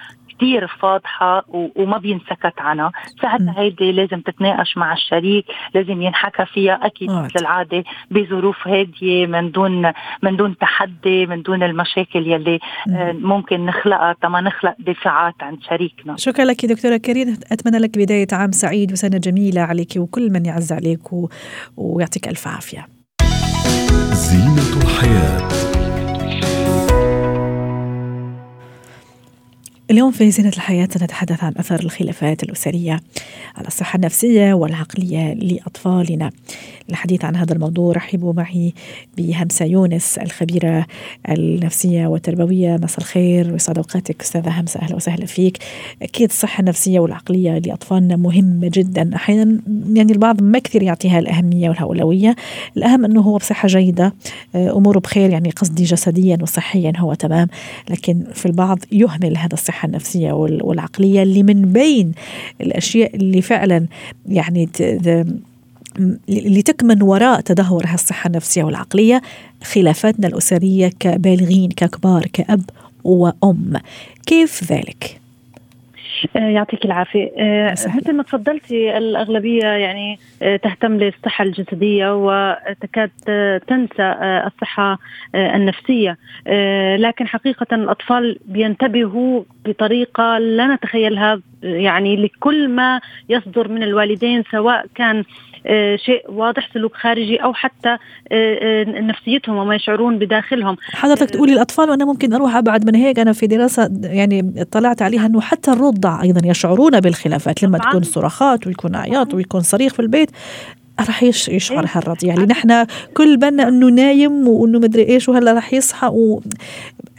كتير 0.40 0.66
فاضحة 0.66 1.44
وما 1.76 1.98
بينسكت 1.98 2.58
عنها. 2.58 2.92
ساعتها 3.22 3.54
هيدي 3.58 3.92
لازم 3.92 4.20
تتناقش 4.20 4.76
مع 4.76 4.92
الشريك 4.92 5.44
لازم 5.74 6.02
ينحكى 6.02 6.46
فيها 6.46 6.86
أكيد 6.86 7.10
مثل 7.10 7.40
العادة 7.40 7.84
بظروف 8.10 8.68
هادية 8.68 9.26
من 9.26 9.50
دون 9.50 9.92
من 10.22 10.36
دون 10.36 10.58
تحدي 10.58 11.26
من 11.26 11.42
دون 11.42 11.62
المشاكل 11.62 12.26
يلي 12.26 12.58
آه، 12.92 13.12
ممكن 13.12 13.66
نخلقها 13.66 14.16
تما 14.22 14.40
نخلق 14.40 14.74
دفاعات 14.78 15.34
عند 15.40 15.58
شريكنا. 15.68 16.16
شكرا 16.16 16.44
لك 16.44 16.66
دكتورة 16.66 16.96
كريم. 16.96 17.36
أتمنى 17.52 17.78
لك 17.78 17.98
بداية 17.98 18.26
عام 18.32 18.52
سعيد 18.52 18.92
وسنة 18.92 19.18
جميلة 19.18 19.60
عليك 19.60 19.92
وكل 19.96 20.30
من 20.32 20.46
يعز 20.46 20.72
عليك 20.72 21.12
و... 21.12 21.28
ويعطيك 21.76 22.28
ألف 22.28 22.48
عافية. 22.48 22.86
زينة 24.12 24.82
الحياة. 24.82 25.69
اليوم 29.90 30.10
في 30.10 30.30
زينة 30.30 30.48
الحياة 30.48 30.88
سنتحدث 30.92 31.44
عن 31.44 31.52
أثر 31.56 31.80
الخلافات 31.80 32.42
الأسرية 32.42 33.00
على 33.56 33.68
الصحة 33.68 33.96
النفسية 33.96 34.52
والعقلية 34.52 35.34
لأطفالنا. 35.34 36.30
الحديث 36.90 37.24
عن 37.24 37.36
هذا 37.36 37.52
الموضوع 37.52 37.92
رحبوا 37.92 38.32
معي 38.32 38.74
بهمسة 39.16 39.64
يونس 39.64 40.18
الخبيرة 40.18 40.86
النفسية 41.28 42.06
والتربوية. 42.06 42.76
مساء 42.82 42.98
الخير. 42.98 43.52
ويسعد 43.52 43.78
أوقاتك. 43.78 44.22
أستاذة 44.22 44.60
همسة 44.60 44.80
أهلا 44.80 44.96
وسهلا 44.96 45.26
فيك. 45.26 45.58
أكيد 46.02 46.28
الصحة 46.28 46.60
النفسية 46.60 47.00
والعقلية 47.00 47.58
لأطفالنا 47.58 48.16
مهمة 48.16 48.70
جدا. 48.74 49.16
أحيانا 49.16 49.60
يعني 49.92 50.12
البعض 50.12 50.42
ما 50.42 50.58
كثير 50.58 50.82
يعطيها 50.82 51.18
الأهمية 51.18 51.68
والأولوية. 51.68 52.36
الأهم 52.76 53.04
أنه 53.04 53.20
هو 53.20 53.36
بصحة 53.36 53.68
جيدة. 53.68 54.14
أموره 54.54 54.98
بخير 54.98 55.30
يعني 55.30 55.50
قصدي 55.50 55.84
جسديا 55.84 56.38
وصحيا 56.42 56.92
هو 56.96 57.14
تمام. 57.14 57.48
لكن 57.90 58.24
في 58.34 58.46
البعض 58.46 58.78
يهمل 58.92 59.36
هذا 59.36 59.54
الصحة 59.54 59.79
النفسية 59.86 60.32
والعقلية 60.32 61.22
اللي 61.22 61.42
من 61.42 61.72
بين 61.72 62.12
الأشياء 62.60 63.16
اللي 63.16 63.42
فعلا 63.42 63.86
يعني 64.28 64.68
لتكمن 66.28 67.02
وراء 67.02 67.40
تدهور 67.40 67.84
الصحة 67.94 68.28
النفسية 68.28 68.64
والعقلية 68.64 69.22
خلافاتنا 69.64 70.28
الأسرية 70.28 70.88
كبالغين 71.00 71.70
ككبار 71.70 72.26
كأب 72.32 72.62
وأم 73.04 73.72
كيف 74.26 74.72
ذلك؟ 74.72 75.20
آه، 76.36 76.38
يعطيك 76.38 76.84
العافية. 76.84 77.32
آه، 77.38 77.72
مثل 77.72 78.12
ما 78.12 78.22
تفضلتي 78.22 78.98
الأغلبية 78.98 79.66
يعني 79.66 80.18
آه، 80.42 80.56
تهتم 80.56 80.92
للصحة 80.92 81.44
الجسدية 81.44 82.14
وتكاد 82.16 83.10
تنسى 83.66 84.14
الصحة 84.46 84.98
النفسية. 85.34 86.18
لكن 86.96 87.26
حقيقة 87.26 87.66
الأطفال 87.72 88.38
بينتبهوا 88.44 89.42
بطريقة 89.64 90.38
لا 90.38 90.74
نتخيلها 90.74 91.40
يعني 91.62 92.16
لكل 92.16 92.68
ما 92.68 93.00
يصدر 93.28 93.68
من 93.68 93.82
الوالدين 93.82 94.44
سواء 94.50 94.86
كان 94.94 95.18
آه، 95.18 95.24
شيء 95.96 96.24
واضح 96.28 96.68
سلوك 96.74 96.96
خارجي 96.96 97.36
أو 97.36 97.54
حتى 97.54 97.88
آه، 97.88 97.98
آه، 98.32 98.84
نفسيتهم 98.84 99.56
وما 99.56 99.74
يشعرون 99.74 100.18
بداخلهم. 100.18 100.76
حضرتك 100.92 101.30
تقولي 101.30 101.52
الأطفال 101.52 101.90
وأنا 101.90 102.04
ممكن 102.04 102.32
أروح 102.32 102.56
أبعد 102.56 102.86
من 102.86 102.94
هيك 102.94 103.18
أنا 103.18 103.32
في 103.32 103.46
دراسة 103.46 103.90
يعني 104.02 104.54
اطلعت 104.58 105.02
عليها 105.02 105.26
إنه 105.26 105.40
حتى 105.40 105.72
الرضع 105.72 106.22
أيضا 106.22 106.50
يشعرون 106.50 107.00
بالخلافات. 107.00 107.62
لما 107.62 107.78
تكون 107.78 108.02
صراخات 108.02 108.66
ويكون 108.66 108.96
عياط 108.96 109.34
ويكون 109.34 109.60
صريخ 109.60 109.94
في 109.94 110.00
البيت 110.00 110.30
راح 111.00 111.22
يشعر 111.22 111.84
إيه؟ 111.84 111.90
هالرضيع. 111.92 112.34
يعني 112.34 112.46
نحن 112.46 112.86
كل 113.16 113.36
بالنا 113.36 113.68
إنه 113.68 113.88
نايم 113.88 114.48
وإنه 114.48 114.78
مدري 114.78 115.08
إيش 115.08 115.28
وهلأ 115.28 115.52
راح 115.52 115.74
يصحى 115.74 116.10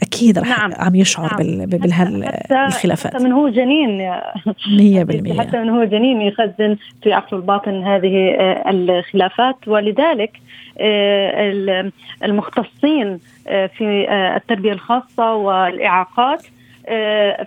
واكيد 0.02 0.38
راح 0.38 0.48
نعم. 0.48 0.72
عم 0.78 0.94
يشعر 0.94 1.42
نعم. 1.42 1.66
بهالخلافات 1.66 3.14
حتى 3.14 3.24
من 3.24 3.32
هو 3.32 3.48
جنين 3.48 4.10
100% 4.10 5.40
حتى 5.40 5.58
من 5.58 5.68
هو 5.68 5.84
جنين 5.84 6.20
يخزن 6.20 6.76
في 7.02 7.12
عقله 7.12 7.40
الباطن 7.40 7.82
هذه 7.84 8.36
آه، 8.38 8.70
الخلافات 8.70 9.56
ولذلك 9.68 10.40
آه، 10.80 11.90
المختصين 12.24 13.18
آه، 13.48 13.66
في 13.66 14.06
التربية 14.36 14.72
الخاصة 14.72 15.34
والإعاقات 15.34 16.46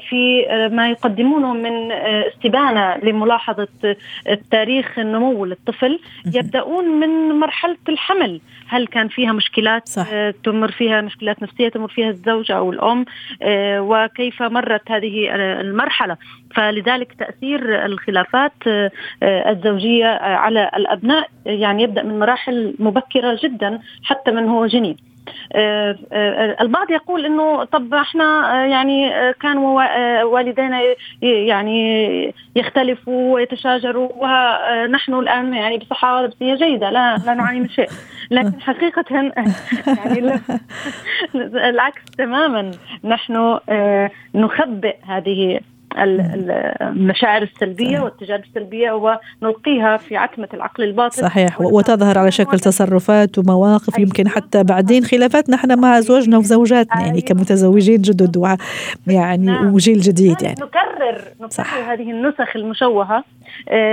في 0.09 0.45
آه، 0.49 0.67
ما 0.67 0.89
يقدمونه 0.89 1.53
من 1.53 1.91
آه، 1.91 2.27
استبانة 2.27 2.97
لملاحظة 2.97 3.67
تاريخ 4.51 4.99
النمو 4.99 5.45
للطفل. 5.45 5.99
يبدأون 6.25 6.85
من 6.85 7.39
مرحلة 7.39 7.77
الحمل. 7.89 8.41
هل 8.67 8.87
كان 8.87 9.07
فيها 9.07 9.31
مشكلات 9.31 9.89
صح. 9.89 10.07
تمر 10.43 10.71
فيها 10.71 11.01
مشكلات 11.01 11.43
نفسية 11.43 11.69
تمر 11.69 11.87
فيها 11.87 12.09
الزوجه 12.09 12.57
أو 12.57 12.71
الأم 12.71 13.05
وكيف 13.79 14.43
مرت 14.43 14.91
هذه 14.91 15.35
المرحلة؟ 15.35 16.17
فلذلك 16.55 17.13
تأثير 17.13 17.85
الخلافات 17.85 18.53
الزوجية 19.23 20.07
على 20.21 20.71
الأبناء 20.75 21.29
يعني 21.45 21.83
يبدأ 21.83 22.03
من 22.03 22.19
مراحل 22.19 22.75
مبكرة 22.79 23.39
جدا 23.43 23.79
حتى 24.03 24.31
من 24.31 24.49
هو 24.49 24.65
جنين. 24.65 24.95
آه، 24.95 24.99
آه، 24.99 25.14
البعض 26.61 26.91
يقول 26.91 27.25
إنه 27.25 27.63
طب 27.63 27.93
إحنا 27.93 28.23
آه، 28.63 28.65
يعني 28.65 29.11
كانوا 29.33 29.83
والدينا 30.23 30.81
يعني 31.21 32.33
يختلفوا 32.55 33.33
ويتشاجروا 33.33 34.09
ونحن 34.15 35.13
الآن 35.13 35.53
يعني 35.53 35.77
بصحة 35.77 36.25
نفسيه 36.25 36.55
جيدة 36.55 36.89
لا 36.89 37.17
لا 37.17 37.33
نعاني 37.33 37.59
من 37.59 37.69
شيء. 37.69 37.89
لكن 38.31 38.61
حقيقه 38.67 39.05
يعني 39.87 40.39
العكس 41.69 42.01
تماما. 42.17 42.71
نحن 43.03 43.59
نخبئ 44.35 44.95
هذه 45.07 45.59
المشاعر 45.97 47.41
السلبية 47.41 47.85
صحيح. 47.85 48.03
والتجارب 48.03 48.43
السلبية 48.43 48.91
ونلقيها 49.41 49.97
في 49.97 50.17
عتمة 50.17 50.47
العقل 50.53 50.83
الباطن 50.83 51.21
صحيح 51.21 51.61
وتظهر 51.61 52.17
على 52.17 52.31
شكل 52.31 52.59
تصرفات 52.59 53.37
ومواقف 53.37 53.99
يمكن 53.99 54.27
حتى 54.27 54.63
بعدين 54.63 55.03
خلافات 55.03 55.49
نحن 55.49 55.79
مع 55.79 55.99
زوجنا 55.99 56.37
وزوجاتنا 56.37 57.01
يعني 57.01 57.21
كمتزوجين 57.21 58.01
جدد 58.01 58.57
يعني 59.07 59.45
نعم. 59.45 59.73
وجيل 59.73 59.99
جديد 59.99 60.41
يعني 60.41 60.55
نكرر 60.61 61.21
نكرر 61.35 61.49
صح. 61.49 61.77
هذه 61.77 62.11
النسخ 62.11 62.55
المشوهة 62.55 63.23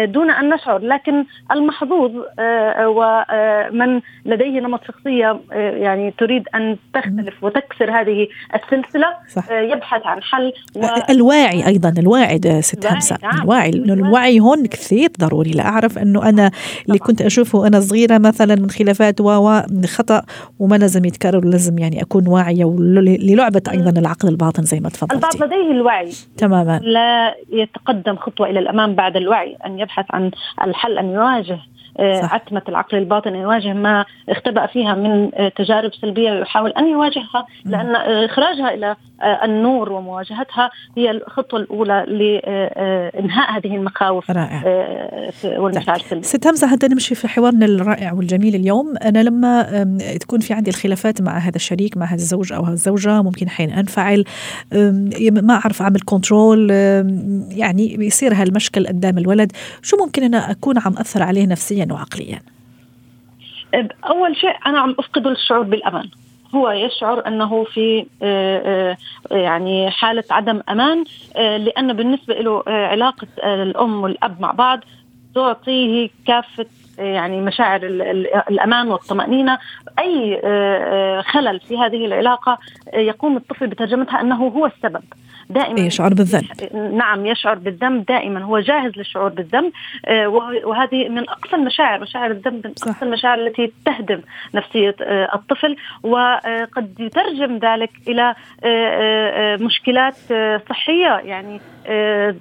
دون 0.06 0.30
أن 0.30 0.50
نشعر. 0.54 0.78
لكن 0.78 1.25
المحظوظ 1.52 2.11
آه، 2.38 2.88
ومن 2.88 4.00
لديه 4.25 4.61
نمط 4.61 4.80
شخصية 4.85 5.40
يعني 5.52 6.14
تريد 6.18 6.44
أن 6.54 6.76
تختلف 6.94 7.44
وتكسر 7.44 7.90
هذه 8.00 8.28
السلسلة 8.54 9.06
صح. 9.28 9.50
يبحث 9.50 10.06
عن 10.06 10.23
حل 10.23 10.52
و... 10.76 10.87
الواعي 11.11 11.66
أيضا 11.66 11.94
الواعي 11.99 12.62
ست 12.62 12.87
همسه 12.87 13.18
نعم. 13.23 13.42
الواعي 13.42 13.71
الوعي. 13.71 14.40
هون 14.40 14.66
كثير 14.66 15.09
ضروري. 15.21 15.50
لاعرف 15.50 15.99
أنه 15.99 16.28
أنا 16.28 16.50
اللي 16.87 16.99
كنت 16.99 17.23
أشوفه 17.23 17.59
وأنا 17.59 17.80
صغيرة 17.80 18.18
مثلا 18.18 18.54
من 18.54 18.71
خلافات 18.71 19.21
و 19.21 19.61
خطأ 19.87 20.23
وما 20.59 20.76
لازم 20.76 21.04
يتكرر 21.04 21.44
لازم 21.44 21.78
يعني 21.78 22.02
أكون 22.02 22.28
واعية 22.28 22.76
للعبة 23.21 23.62
أيضا 23.71 24.00
العقل 24.00 24.28
الباطن 24.28 24.62
زي 24.62 24.80
ما 24.80 24.88
تفضلتي. 24.88 25.14
البعض 25.14 25.52
لديه 25.52 25.71
الوعي. 25.71 26.11
تماما. 26.37 26.80
لا 26.82 27.35
يتقدم 27.52 28.16
خطوة 28.16 28.50
إلى 28.50 28.59
الأمام 28.59 28.94
بعد 28.94 29.16
الوعي. 29.16 29.41
أن 29.42 29.78
يبحث 29.78 30.06
عن 30.11 30.30
الحل 30.62 30.99
أن 30.99 31.11
يواجه. 31.11 31.58
عتمة 32.00 32.62
العقل 32.68 32.99
الباطن 32.99 33.34
يواجه 33.34 33.72
ما 33.72 34.04
اختبأ 34.28 34.66
فيها 34.66 34.94
من 34.94 35.30
آه، 35.34 35.49
تجارب 35.49 35.94
سلبية 35.94 36.32
ويحاول 36.32 36.70
أن 36.70 36.87
يواجهها 36.87 37.46
لأن 37.64 37.96
آه، 37.96 38.25
إخراجها 38.25 38.75
إلى 38.75 38.96
النور 39.44 39.92
ومواجهتها 39.92 40.70
هي 40.96 41.11
الخطوة 41.11 41.61
الأولى 41.61 42.04
لإنهاء 42.08 43.52
هذه 43.52 43.76
المخاوف 43.76 44.30
رائع. 44.30 44.62
والمشاعر 45.44 45.96
السلبية. 45.96 46.22
ست 46.22 46.46
همزة 46.46 46.66
حتى 46.66 46.88
نمشي 46.88 47.14
في 47.14 47.28
حوارنا 47.28 47.66
الرائع 47.66 48.12
والجميل 48.12 48.54
اليوم. 48.54 48.94
أنا 49.04 49.22
لما 49.22 49.62
تكون 50.20 50.40
في 50.40 50.54
عندي 50.54 50.70
الخلافات 50.70 51.22
مع 51.22 51.38
هذا 51.38 51.56
الشريك 51.56 51.96
مع 51.96 52.06
هذا 52.06 52.14
الزوج 52.14 52.52
أو 52.52 52.68
الزوجة 52.68 53.22
ممكن 53.22 53.49
حين 53.49 53.70
أنفعل 53.70 54.25
ما 55.30 55.54
أعرف 55.54 55.82
أعمل 55.82 56.00
كنترول 56.04 56.70
يعني 57.50 57.96
بيصير 57.96 58.34
هالمشكل 58.34 58.87
قدام 58.87 59.18
الولد. 59.18 59.52
شو 59.82 59.96
ممكن 59.96 60.22
أنا 60.22 60.50
أكون 60.50 60.78
عم 60.78 60.92
أثر 60.92 61.22
عليه 61.22 61.46
نفسيا؟ 61.46 61.81
وعقليا؟ 61.90 62.40
أول 64.04 64.36
شيء 64.36 64.56
أنا 64.66 64.78
عم 64.78 64.94
افقده 64.98 65.30
الشعور 65.30 65.62
بالأمان. 65.62 66.08
هو 66.54 66.70
يشعر 66.70 67.26
أنه 67.26 67.64
في 67.64 68.06
آه، 68.22 68.96
آه، 69.32 69.36
يعني 69.36 69.90
حالة 69.90 70.24
عدم 70.30 70.60
أمان 70.68 71.04
آه، 71.36 71.56
لأنه 71.56 71.92
بالنسبة 71.92 72.34
له 72.34 72.62
علاقة 72.66 73.26
الأم 73.44 74.02
والأب 74.02 74.40
مع 74.40 74.52
بعض 74.52 74.80
تعطيه 75.34 76.10
كافة 76.26 76.66
يعني 76.98 77.40
مشاعر 77.40 77.80
الأمان 78.50 78.88
والطمأنينة. 78.88 79.58
أي 79.98 80.40
خلل 81.22 81.60
في 81.60 81.78
هذه 81.78 82.06
العلاقة 82.06 82.58
يقوم 82.94 83.36
الطفل 83.36 83.66
بترجمتها 83.66 84.20
أنه 84.20 84.46
هو 84.46 84.66
السبب. 84.66 85.02
دائما 85.52 85.80
يشعر 85.80 86.14
بالذنب. 86.14 86.47
نعم 86.75 87.26
يشعر 87.26 87.54
بالذنب 87.54 88.04
دائما. 88.04 88.44
هو 88.44 88.59
جاهز 88.59 88.92
للشعور 88.97 89.28
بالذنب 89.28 89.73
آه، 90.06 90.28
وهذه 90.64 91.09
من 91.09 91.28
أقصى 91.28 91.56
المشاعر 91.56 92.00
مشاعر 92.00 92.30
الذنب 92.30 92.66
من 92.66 92.73
أقصى 92.82 93.04
المشاعر 93.04 93.47
التي 93.47 93.73
تهدم 93.87 94.21
نفسية 94.54 94.97
آه، 95.02 95.28
الطفل 95.35 95.76
وقد 96.02 96.94
يترجم 97.00 97.59
ذلك 97.59 97.90
إلى 98.09 98.35
آه، 98.64 99.56
مشكلات 99.56 100.16
صحية 100.68 101.21
يعني 101.25 101.61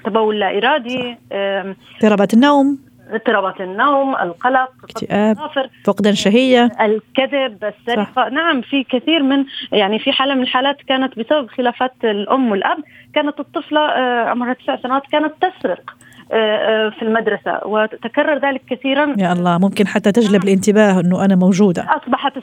تبول 0.05 0.39
لا 0.39 0.57
إرادي 0.57 1.17
اضطرابات 1.31 2.33
النوم. 2.33 2.90
اضطرابات 3.11 3.61
النوم 3.61 4.15
القلق 4.15 4.71
اكتئاب 4.83 5.37
فقدان 5.85 6.15
شهية. 6.15 6.69
الكذب 6.81 7.63
السرقة. 7.63 8.11
صح. 8.15 8.27
نعم 8.31 8.61
في 8.61 8.83
كثير 8.83 9.23
من 9.23 9.45
يعني 9.71 9.99
في 9.99 10.11
حالة 10.11 10.33
من 10.33 10.41
الحالات 10.41 10.77
كانت 10.87 11.19
بسبب 11.19 11.49
خلافات 11.49 11.93
الأم 12.03 12.51
والأب 12.51 12.77
كانت 13.15 13.39
الطفلة 13.39 13.79
آه، 13.81 14.29
عمرها 14.29 14.53
تسع 14.53 14.75
سنوات 14.75 15.03
كانت 15.11 15.33
تسرق. 15.41 15.95
في 16.31 17.01
المدرسة 17.01 17.59
وتكرر 17.65 18.47
ذلك 18.47 18.61
كثيرا. 18.69 19.15
يا 19.17 19.33
الله 19.33 19.57
ممكن 19.57 19.87
حتى 19.87 20.11
تجلب 20.11 20.43
الانتباه 20.43 20.99
أنه 20.99 21.25
أنا 21.25 21.35
موجودة. 21.35 21.87
أصبحت 22.03 22.33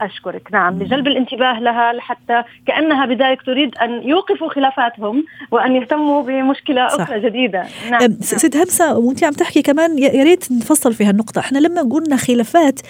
أشكرك. 0.00 0.48
نعم 0.52 0.82
لجلب 0.82 1.06
الانتباه 1.06 1.60
لها 1.60 2.00
حتى 2.00 2.42
كأنها 2.66 3.06
بذلك 3.06 3.42
تريد 3.42 3.74
أن 3.78 4.08
يوقفوا 4.08 4.48
خلافاتهم 4.48 5.24
وأن 5.50 5.76
يهتموا 5.76 6.22
بمشكلة 6.22 6.88
صح. 6.88 7.00
أخرى 7.00 7.20
جديدة. 7.20 7.64
نعم 7.90 8.16
ست 8.20 8.56
همسة 8.56 8.98
وأنت 8.98 9.24
عم 9.24 9.32
تحكي 9.32 9.62
كمان 9.62 9.98
يا 9.98 10.24
ريت 10.24 10.52
نفصل 10.52 10.94
في 10.94 11.04
هالنقطة. 11.04 11.38
إحنا 11.38 11.58
لما 11.58 11.82
قلنا 11.82 12.16
خلافات 12.16 12.80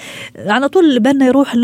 على 0.46 0.68
طول 0.68 1.00
بالنا 1.00 1.26
يروح 1.26 1.54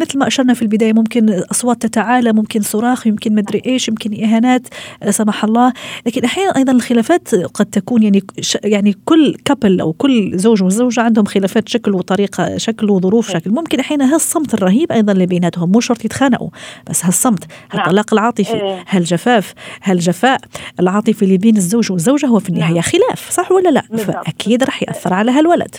مثل 0.00 0.18
ما 0.18 0.26
أشرنا 0.26 0.54
في 0.54 0.62
البداية 0.62 0.92
ممكن 0.92 1.42
أصوات 1.50 1.82
تتعالى 1.82 2.32
ممكن 2.32 2.60
صراخ 2.60 3.06
يمكن 3.06 3.34
مدري 3.34 3.62
إيش 3.66 3.88
يمكن 3.88 4.24
إهانات 4.24 4.62
سمح 5.08 5.44
الله. 5.44 5.72
لكن 6.06 6.24
أحيانا 6.24 6.56
أيضا 6.56 6.72
الخلافات 6.72 7.34
قد 7.34 7.66
تكون 7.66 8.02
يعني 8.02 8.17
يعني 8.64 8.88
يعني 8.88 8.94
كل 9.04 9.34
كابل 9.44 9.80
أو 9.80 9.92
كل 9.92 10.38
زوج 10.38 10.62
وزوجة 10.62 11.00
عندهم 11.00 11.24
خلافات 11.24 11.68
شكل 11.68 11.94
وطريقة 11.94 12.56
شكل 12.56 12.90
وظروف 12.90 13.30
شكل. 13.30 13.50
ممكن 13.50 13.80
أحيانا 13.80 14.14
هالصمت 14.14 14.54
الرهيب 14.54 14.92
أيضا 14.92 15.12
اللي 15.12 15.26
بيناتهم. 15.26 15.72
مو 15.72 15.80
شرط 15.80 16.04
يتخانقوا 16.04 16.50
بس 16.90 17.04
هالصمت 17.04 17.44
نعم. 17.74 17.82
هالطلاق 17.82 18.14
العاطفي. 18.14 18.82
هالجفاف 18.88 19.54
هالجفاء 19.82 20.40
العاطفي 20.80 21.24
اللي 21.24 21.38
بين 21.38 21.56
الزوج 21.56 21.92
والزوجه 21.92 22.26
هو 22.26 22.38
في 22.38 22.48
النهاية 22.48 22.72
نعم. 22.72 22.82
خلاف 22.82 23.30
صح 23.30 23.52
ولا 23.52 23.68
لا؟ 23.68 23.82
فأكيد 23.82 24.64
رح 24.64 24.82
يأثر 24.82 25.14
على 25.14 25.30
هالولد. 25.30 25.76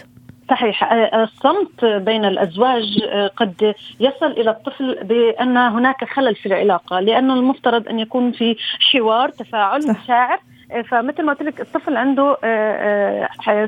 صحيح. 0.50 0.94
الصمت 1.14 1.86
بين 1.86 2.26
الأزواج 2.26 2.84
قد 3.38 3.74
يصل 4.00 4.32
إلى 4.32 4.50
الطفل 4.50 5.04
بأن 5.04 5.58
هناك 5.58 6.04
خلل 6.04 6.36
في 6.36 6.46
العلاقة 6.46 7.00
لأنه 7.00 7.34
المفترض 7.34 7.88
أن 7.88 8.00
يكون 8.00 8.32
في 8.32 8.56
حوار 8.92 9.30
تفاعل 9.30 9.80
مشاعر 9.80 10.40
فمثل 10.90 11.24
ما 11.24 11.34
قلت 11.34 11.42
لك 11.42 11.62
الطفل 11.62 11.98
عنده 11.98 12.38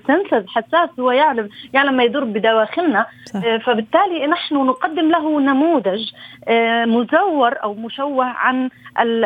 سنسز 0.07 0.33
آه، 0.33 0.45
حساس 0.47 0.89
هو 0.99 1.11
يعلم 1.11 1.49
يعلم 1.73 1.93
ما 1.93 2.03
يدور 2.03 2.23
بدواخلنا. 2.23 3.05
آه، 3.35 3.57
فبالتالي 3.57 4.27
نحن 4.27 4.55
نقدم 4.55 5.09
له 5.09 5.39
نموذج 5.39 6.11
آه، 6.47 6.85
مزور 6.85 7.63
أو 7.63 7.73
مشوه 7.73 8.25
عن 8.25 8.69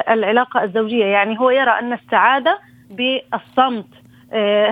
العلاقة 0.10 0.64
الزوجية 0.64 1.06
يعني 1.06 1.40
هو 1.40 1.50
يرى 1.50 1.72
أن 1.72 1.94
السعادة 1.94 2.60
بالصمت 2.90 3.86
آه 3.86 4.05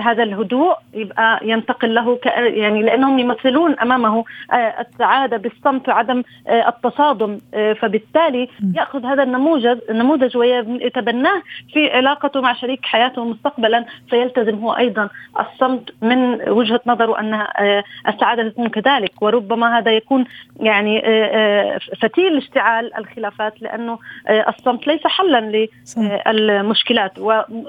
هذا 0.00 0.22
الهدوء 0.22 0.74
يبقى 0.94 1.40
ينتقل 1.42 1.94
له 1.94 2.18
يعني 2.36 2.82
لأنهم 2.82 3.18
يمثلون 3.18 3.78
أمامه 3.78 4.24
آه 4.52 4.56
السعادة 4.80 5.36
بالصمت 5.36 5.88
وعدم 5.88 6.22
آه 6.48 6.68
التصادم 6.68 7.38
آه، 7.54 7.72
فبالتالي 7.72 8.48
يأخذ 8.74 9.06
هذا 9.06 9.22
النموذج 9.22 9.78
النموذج 9.90 10.36
ويتبناه 10.36 11.42
في 11.72 11.90
علاقته 11.90 12.40
مع 12.40 12.52
شريك 12.52 12.86
حياته 12.86 13.24
مستقبلا. 13.24 13.84
فيلتزم 14.10 14.58
هو 14.58 14.72
أيضا 14.72 15.08
الصمت 15.40 15.90
من 16.02 16.48
وجهة 16.50 16.80
نظره 16.86 17.20
ان 17.20 17.34
آه، 17.34 17.84
السعادة 18.08 18.48
تكون 18.48 18.68
كذلك. 18.68 19.22
وربما 19.22 19.78
هذا 19.78 19.92
يكون 19.92 20.24
يعني 20.60 21.02
آه، 21.04 21.78
فتيل 22.02 22.36
اشتعال 22.36 22.96
الخلافات 22.96 23.62
لأنه 23.62 23.98
الصمت 24.28 24.86
ليس 24.86 25.06
حلا 25.06 25.66
للمشكلات 26.32 27.18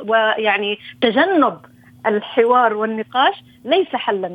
ويعني 0.08 0.79
تجنب 1.01 1.58
الحوار 2.08 2.74
والنقاش 2.74 3.44
ليس 3.65 3.88
حلا 3.88 4.28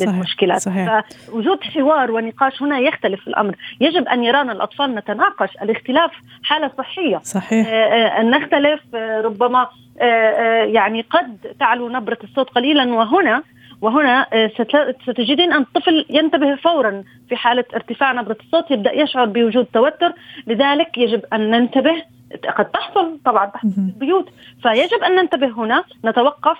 للمشكلات. 0.00 0.60
صحيح. 0.60 1.00
فوجود 1.26 1.64
حوار 1.64 2.10
ونقاش 2.10 2.62
هنا 2.62 2.78
يختلف 2.78 3.28
الأمر. 3.28 3.56
يجب 3.80 4.08
أن 4.08 4.24
يرانا 4.24 4.52
الأطفال 4.52 4.94
نتناقش. 4.94 5.48
الاختلاف 5.62 6.10
حالة 6.42 6.70
صحية. 6.78 7.20
صحيح. 7.22 7.68
آه، 7.68 7.72
آه، 7.72 8.20
أن 8.20 8.30
نختلف 8.30 8.80
آه، 8.94 9.20
ربما 9.20 9.68
يعني 10.64 11.00
قد 11.10 11.36
تعلو 11.60 11.88
نبرة 11.88 12.18
الصوت 12.24 12.50
قليلا. 12.50 12.94
وهنا 12.94 13.42
وهنا 13.80 14.26
ستجدين 15.02 15.52
أن 15.52 15.62
الطفل 15.62 16.06
ينتبه 16.10 16.54
فورا 16.54 17.04
في 17.28 17.36
حالة 17.36 17.64
ارتفاع 17.74 18.12
نبرة 18.12 18.36
الصوت 18.40 18.70
يبدأ 18.70 18.92
يشعر 18.92 19.24
بوجود 19.24 19.64
توتر. 19.64 20.12
لذلك 20.46 20.98
يجب 20.98 21.22
أن 21.32 21.50
ننتبه 21.50 22.02
قد 22.56 22.64
تحصل 22.64 23.18
طبعا 23.24 23.46
تحصل 23.46 23.70
في 23.70 23.78
البيوت. 23.78 24.28
فيجب 24.62 25.02
أن 25.06 25.14
ننتبه 25.14 25.50
هنا. 25.50 25.84
نتوقف 26.04 26.58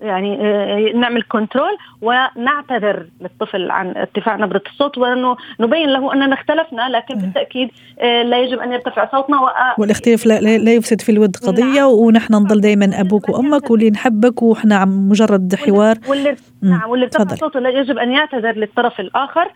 يعني 0.00 0.38
آه، 0.40 0.92
نعمل 0.94 1.22
كنترول 1.22 1.76
ونعتذر 2.02 3.06
للطفل 3.20 3.70
عن 3.70 3.96
ارتفاع 3.96 4.36
نبرة 4.36 4.62
الصوت 4.66 4.98
وانه 4.98 5.36
نبين 5.60 5.88
له 5.88 6.12
أننا 6.12 6.34
اختلفنا 6.34 6.88
لكن 6.88 7.14
بالتأكيد 7.14 7.70
آه، 8.00 8.22
لا 8.22 8.40
يجب 8.42 8.58
أن 8.58 8.72
يرتفع 8.72 9.10
صوتنا 9.10 9.36
والاختلاف 9.78 10.26
لا, 10.26 10.40
لا 10.40 10.74
يفسد 10.74 11.00
في 11.00 11.12
الود 11.12 11.36
قضية 11.36 11.80
نعم. 11.80 11.90
ونحن 11.90 12.34
نضل 12.34 12.60
دائما 12.60 13.00
أبوك 13.00 13.28
وأمك 13.28 13.70
واللي 13.70 13.90
نحبك 13.90 14.42
وإحنا 14.42 14.76
عم 14.76 15.08
مجرد 15.08 15.54
حوار. 15.54 15.96
واللي 16.08 16.36
نعم 16.62 16.90
واللي 16.90 17.04
ارتفع 17.04 17.34
صوته 17.34 17.60
لا 17.60 17.70
يجب 17.70 17.98
أن 17.98 18.12
يعتذر 18.12 18.52
للطرف 18.52 19.00
الآخر. 19.00 19.48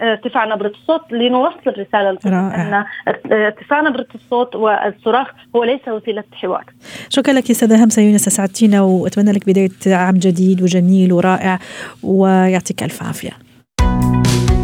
ارتفاع 0.00 0.54
نبرة 0.54 0.68
الصوت 0.68 1.12
لنوصل 1.12 1.72
رسالة 1.78 2.18
أن 2.26 2.84
ارتفاع 3.32 3.80
نبرة 3.80 4.06
الصوت 4.14 4.56
والصراخ 4.56 5.26
هو 5.56 5.64
ليس 5.64 5.88
وسيلة 5.88 6.24
حوار. 6.32 6.64
شكرا 7.08 7.34
لك 7.34 7.50
أستاذة 7.50 7.84
همسة 7.84 8.02
يونس 8.02 8.28
اسعدتينا 8.28 8.80
وأتمنى 8.80 9.32
لك 9.32 9.46
بداية 9.46 9.70
عام 9.86 10.14
جديد 10.14 10.62
وجميل 10.62 11.12
ورائع 11.12 11.58
ويعطيك 12.02 12.82
ألف 12.82 13.02
عافية. 13.02 13.30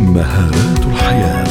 مهارات 0.01 0.87
الحياة. 0.87 1.44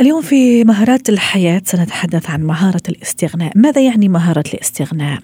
اليوم 0.00 0.22
في 0.22 0.64
مهارات 0.64 1.08
الحياة 1.08 1.62
سنتحدث 1.64 2.30
عن 2.30 2.42
مهارة 2.42 2.82
الاستغناء. 2.88 3.52
ماذا 3.56 3.82
يعني 3.82 4.08
مهارة 4.08 4.44
الاستغناء؟ 4.54 5.18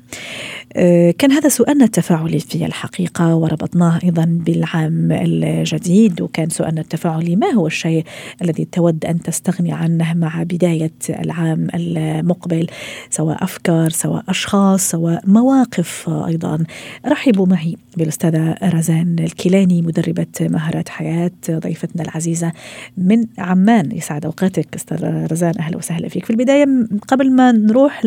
آه، 0.77 1.11
كان 1.11 1.33
هذا 1.33 1.49
سؤالنا 1.49 1.85
التفاعلي 1.85 2.39
في 2.39 2.67
الحقيقة 2.67 3.35
وربطناه 3.35 3.99
أيضا 4.05 4.25
بالعام 4.47 5.13
الجديد 5.13 6.21
وكان 6.21 6.49
سؤالنا 6.49 6.81
التفاعلي 6.81 7.37
ما 7.37 7.51
هو 7.51 7.67
الشيء 7.67 8.05
الذي 8.43 8.65
تود 8.65 9.05
أن 9.05 9.23
تستغني 9.23 9.73
عنه 9.73 10.15
مع 10.15 10.43
بداية 10.43 10.93
العام 11.09 11.69
المقبل؟ 11.75 12.67
سواء 13.11 13.45
أفكار 13.45 13.91
سواء 13.91 14.25
أشخاص 14.29 14.91
سواء 14.91 15.23
مواقف 15.27 16.09
أيضا. 16.09 16.65
رحبوا 17.07 17.47
معي 17.47 17.77
بالأستاذة 17.97 18.55
رزان 18.63 19.17
الكيلاني 19.19 19.83
مدربة 19.83 20.27
مهارات 20.41 20.89
حياة 20.89 21.31
ضيفتنا 21.51 22.03
العزيزة 22.03 22.53
من 22.97 23.27
عمان 23.39 23.93
يسعد 23.93 24.25
أوقاتك. 24.25 24.60
أستاذة 24.75 25.27
رزان 25.27 25.53
أهلا 25.59 25.77
وسهلا 25.77 26.09
فيك. 26.09 26.25
في 26.25 26.31
البداية 26.31 26.67
قبل 27.09 27.33
ما 27.33 27.53
نروح 27.53 28.03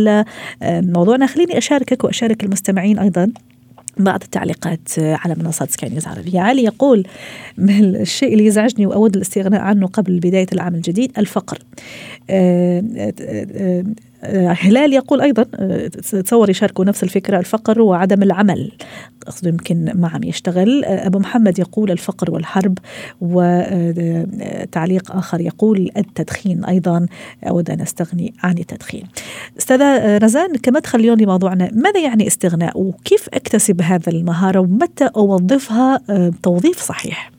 لموضوعنا 0.62 1.26
خليني 1.26 1.58
أشاركك 1.58 2.04
وأشارك 2.04 2.44
المستمعين 2.44 3.00
أيضا 3.00 3.32
بعض 3.98 4.24
التعليقات 4.24 4.90
على 4.98 5.36
منصات 5.36 5.72
سكاي 5.72 5.90
نيوز 5.90 6.08
عربية. 6.08 6.40
علي 6.40 6.64
يقول 6.64 7.08
من 7.58 7.96
الشيء 7.96 8.34
اللي 8.34 8.46
يزعجني 8.46 8.86
وأود 8.86 9.16
الاستغناء 9.16 9.62
عنه 9.62 9.88
قبل 9.88 10.20
بداية 10.20 10.48
العام 10.54 10.76
الجديد 10.76 11.12
الفقر. 11.18 11.58
آه، 12.30 12.84
آه، 12.98 13.14
آه، 13.22 13.84
هلال 14.60 14.94
يقول 14.94 15.22
أيضا 15.22 15.44
تصور 16.24 16.50
يشاركوا 16.50 16.86
نفس 16.86 17.04
الفكرة 17.04 17.40
الفقر 17.40 17.82
وعدم 17.82 18.24
العمل. 18.24 18.72
أقصد 19.24 19.48
يمكن 19.48 19.92
ما 19.96 20.08
عم 20.08 20.24
يشتغل. 20.24 20.86
أبو 20.86 21.20
محمد 21.20 21.60
يقول 21.60 21.92
الفقر 21.92 22.32
والحرب 22.32 22.78
وتعليق 23.22 25.12
آخر 25.12 25.42
يقول 25.42 25.90
التدخين 25.98 26.66
أيضا. 26.66 27.06
أود 27.50 27.70
أن 27.70 27.82
أستغني 27.82 28.34
عن 28.44 28.58
التدخين. 28.58 29.04
أستاذة 29.58 30.18
رزان 30.18 30.56
كمدخل 30.56 31.00
اليوم 31.00 31.18
لموضوعنا 31.18 31.70
ماذا 31.74 32.00
يعني 32.00 32.28
استغناء؟ 32.28 32.80
وكيف 32.80 33.30
أكتسب 33.34 33.82
هذا 33.82 34.12
المهارة؟ 34.12 34.60
ومتى 34.60 35.10
أوظفها؟ 35.16 36.00
توظيف 36.44 36.78
صحيح. 36.78 37.32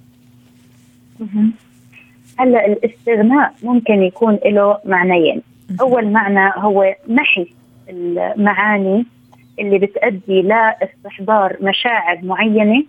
هلا 2.38 2.66
الاستغناء 2.66 3.54
ممكن 3.62 4.02
يكون 4.02 4.38
له 4.46 4.78
معنيين. 4.84 5.42
أول 5.80 6.06
معنى 6.12 6.52
هو 6.56 6.94
محي 7.08 7.46
المعاني 7.88 9.06
اللي 9.58 9.78
بتؤدي 9.78 10.42
لاستحضار 10.42 11.56
مشاعر 11.60 12.18
معينة 12.22 12.84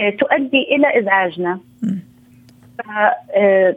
آه، 0.00 0.10
تؤدي 0.10 0.62
إلى 0.76 0.98
إزعاجنا. 0.98 1.60
آه، 3.36 3.76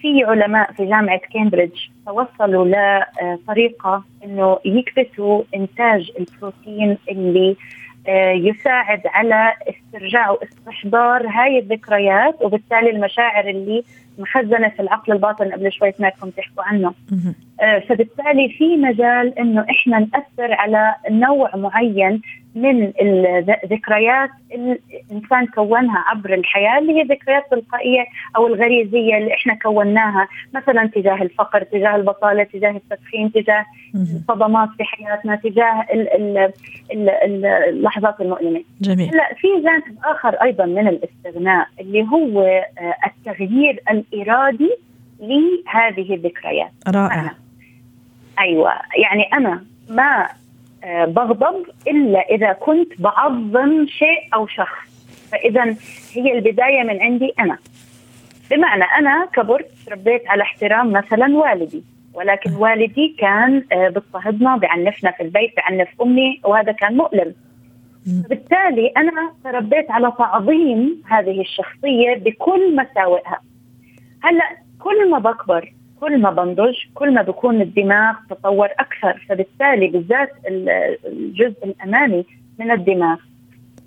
في 0.00 0.24
علماء 0.24 0.72
في 0.72 0.84
جامعة 0.86 1.20
كامبريدج 1.34 1.78
توصلوا 2.06 2.66
لطريقه 3.22 4.04
إنه 4.24 4.58
يكبسوا 4.64 5.42
إنتاج 5.54 6.10
البروتين 6.18 6.98
اللي 7.10 7.56
آه، 8.08 8.30
يساعد 8.32 9.00
على 9.06 9.52
استرجاع 9.68 10.30
واستحضار 10.30 11.26
هاي 11.26 11.58
الذكريات 11.58 12.42
وبالتالي 12.42 12.90
المشاعر 12.90 13.48
اللي 13.48 13.84
مخزنه 14.18 14.68
في 14.68 14.82
العقل 14.82 15.12
الباطن 15.12 15.52
قبل 15.52 15.72
شوي 15.72 15.92
سمعتكم 15.92 16.30
تحكوا 16.30 16.62
عنه 16.62 16.94
آه، 17.60 17.78
فبالتالي 17.78 18.48
في 18.48 18.76
مجال 18.76 19.38
إنه 19.38 19.66
إحنا 19.70 19.98
نأثر 19.98 20.52
على 20.52 20.94
نوع 21.10 21.56
معين 21.56 22.22
من 22.54 22.92
الذكريات 23.00 24.30
الإنسان 24.54 25.46
كونها 25.46 26.04
عبر 26.06 26.34
الحياة 26.34 26.78
اللي 26.78 26.92
هي 26.92 27.02
ذكريات 27.02 27.44
تلقائية 27.50 28.04
أو 28.36 28.46
الغريزية 28.46 29.18
اللي 29.18 29.34
إحنا 29.34 29.54
كوناها 29.54 30.28
مثلا 30.54 30.86
تجاه 30.86 31.22
الفقر، 31.22 31.62
تجاه 31.62 31.96
البطالة، 31.96 32.44
تجاه 32.44 32.70
التدخين، 32.70 33.32
تجاه 33.32 33.64
الصدمات 33.94 34.68
في 34.76 34.84
حياتنا، 34.84 35.36
تجاه 35.36 35.86
اللحظات 37.68 38.20
المؤلمة. 38.20 38.62
جميل. 38.80 39.08
هلأ 39.08 39.34
في 39.34 39.48
جانب 39.64 39.98
آخر 40.04 40.34
أيضا 40.34 40.66
من 40.66 40.88
الاستغناء 40.88 41.66
اللي 41.80 42.02
هو 42.02 42.42
آه، 42.42 42.94
الإرادي 44.12 44.70
لهذه 45.20 46.14
الذكريات. 46.14 46.72
رائع. 46.88 47.34
أيوه. 48.38 48.72
يعني 48.96 49.22
أنا 49.32 49.64
ما 49.88 50.28
آه، 50.84 51.04
بغضب 51.04 51.66
إلا 51.86 52.20
إذا 52.20 52.52
كنت 52.52 53.00
بعظم 53.00 53.86
شيء 53.86 54.34
أو 54.34 54.46
شخص. 54.46 55.08
فإذا 55.32 55.76
هي 56.12 56.38
البداية 56.38 56.82
من 56.82 57.02
عندي 57.02 57.32
أنا. 57.40 57.58
بمعنى 58.50 58.84
أنا 58.84 59.28
كبرت 59.32 59.70
تربيت 59.86 60.28
على 60.28 60.42
احترام 60.42 60.92
مثلا 60.92 61.36
والدي. 61.36 61.82
ولكن 62.14 62.54
والدي 62.54 63.16
كان 63.18 63.64
آه، 63.72 63.88
بيضطهدنا 63.88 64.56
بعنفنا 64.56 65.10
في 65.10 65.22
البيت 65.22 65.56
بعنف 65.56 65.88
أمي 66.02 66.40
وهذا 66.44 66.72
كان 66.72 66.96
مؤلم. 66.96 67.34
بالتالي 68.06 68.92
أنا 68.96 69.32
تربيت 69.44 69.90
على 69.90 70.12
تعظيم 70.18 71.02
هذه 71.06 71.40
الشخصية 71.40 72.14
بكل 72.14 72.76
مساوئها. 72.76 73.40
هلا 74.22 74.56
كل 74.78 75.10
ما 75.10 75.18
بكبر 75.18 75.72
كل 76.00 76.20
ما 76.20 76.30
بنضج 76.30 76.74
كل 76.94 77.14
ما 77.14 77.22
بكون 77.22 77.60
الدماغ 77.60 78.14
تطور 78.30 78.68
أكثر 78.78 79.26
فبالتالي 79.28 79.86
بالذات 79.86 80.30
الجزء 81.06 81.64
الأمامي 81.64 82.24
من 82.58 82.70
الدماغ. 82.70 83.16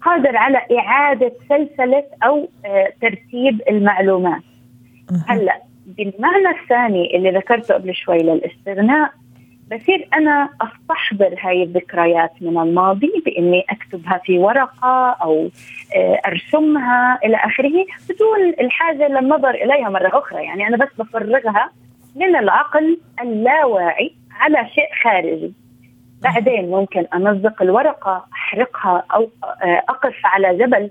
قادر 0.02 0.38
على 0.38 0.62
إعادة 0.80 1.32
سلسلة 1.50 2.04
أو 2.24 2.50
آه، 2.66 2.94
ترتيب 3.02 3.62
المعلومات. 3.70 4.42
هلا 5.28 5.62
بالمعنى 5.86 6.50
الثاني 6.62 7.18
اللي 7.18 7.32
ذكرته 7.32 7.74
قبل 7.74 7.96
شوي 7.96 8.18
للاستغناء 8.18 9.12
بصير 9.72 10.08
أنا 10.14 10.50
أستحضر 10.62 11.36
هاي 11.42 11.64
الذكريات 11.64 12.32
من 12.42 12.58
الماضي 12.58 13.12
بإني 13.26 13.66
أكتبها 13.70 14.22
في 14.24 14.38
ورقة 14.40 15.12
أو 15.12 15.50
آه، 15.96 16.22
أرسمها 16.28 17.20
إلى 17.26 17.36
آخره 17.36 17.86
بدون 18.10 18.50
الحاجة 18.62 19.08
للنظر 19.08 19.50
إليها 19.50 19.90
مرة 19.90 20.20
أخرى. 20.20 20.44
يعني 20.44 20.68
أنا 20.68 20.78
بس 20.78 20.90
بفرغها 21.00 21.72
من 22.16 22.36
العقل 22.36 22.98
اللاواعي 23.22 24.16
على 24.32 24.70
شيء 24.76 24.88
خارجي. 25.04 25.54
بعدين 26.22 26.70
ممكن 26.70 27.06
امزق 27.14 27.62
الورقة 27.62 28.26
أحرقها 28.34 29.04
أو 29.14 29.30
آه، 29.44 29.84
أقف 29.90 30.16
على 30.26 30.58
جبل 30.58 30.90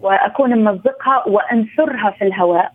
وأكون 0.00 0.58
ممزقها 0.58 1.28
وأنثرها 1.28 2.10
في 2.10 2.24
الهواء. 2.24 2.72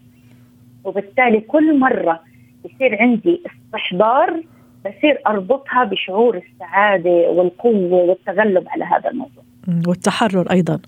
وبالتالي 0.84 1.42
كل 1.42 1.80
مرة 1.80 2.20
يصير 2.66 3.02
عندي 3.02 3.42
استحضار 3.46 4.42
بصير 4.90 5.22
أربطها 5.28 5.84
بشعور 5.84 6.38
السعادة 6.38 7.10
والقوة 7.10 7.94
والتغلب 7.94 8.68
على 8.70 8.86
هذا 8.86 9.10
الموضوع. 9.10 9.44
والتحرر 9.88 10.52
أيضا. 10.52 10.80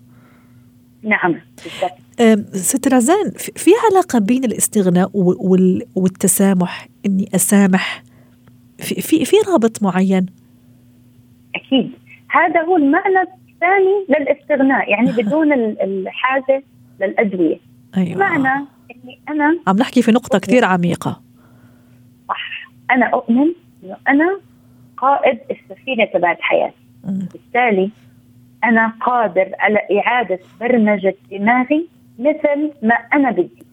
نعم 1.04 1.36
بالضبط. 1.64 2.56
ست 2.56 2.94
رزان 2.94 3.32
في 3.36 3.72
علاقة 3.92 4.20
بين 4.20 4.44
الاستغناء 4.44 5.12
والتسامح؟ 5.96 6.88
إني 7.06 7.30
أسامح. 7.36 8.04
في 8.78 9.02
في 9.02 9.26
في 9.26 9.36
رابط 9.52 9.84
معين؟ 9.84 10.26
أكيد. 11.56 11.92
هذا 12.30 12.62
هو 12.62 12.78
المعنى 12.78 13.22
الثاني 13.22 14.06
للاستغناء 14.10 14.90
يعني 14.92 15.12
بدون 15.12 15.54
الحاجة 15.54 16.64
للأدوية. 17.02 17.60
أيوة. 17.98 18.20
معنى 18.20 18.68
إني 18.92 19.20
أنا 19.30 19.60
عم 19.68 19.78
نحكي 19.78 20.02
في 20.02 20.12
نقطة 20.12 20.40
كثير 20.40 20.66
عميقة. 20.66 21.22
صح. 22.30 22.70
أنا 22.92 23.06
أؤمن 23.06 23.54
إنه 23.84 23.98
أنا 24.08 24.40
قائد 24.98 25.40
السفينة 25.52 26.06
تبعت 26.06 26.38
حياتي 26.42 26.76
بالتالي 27.04 27.90
أنا 28.64 28.94
قادر 29.02 29.52
على 29.60 29.80
إعادة 30.00 30.40
برمجة 30.62 31.16
دماغي 31.32 31.88
مثل 32.20 32.72
ما 32.84 32.96
أنا 32.96 33.32
بدي. 33.32 33.64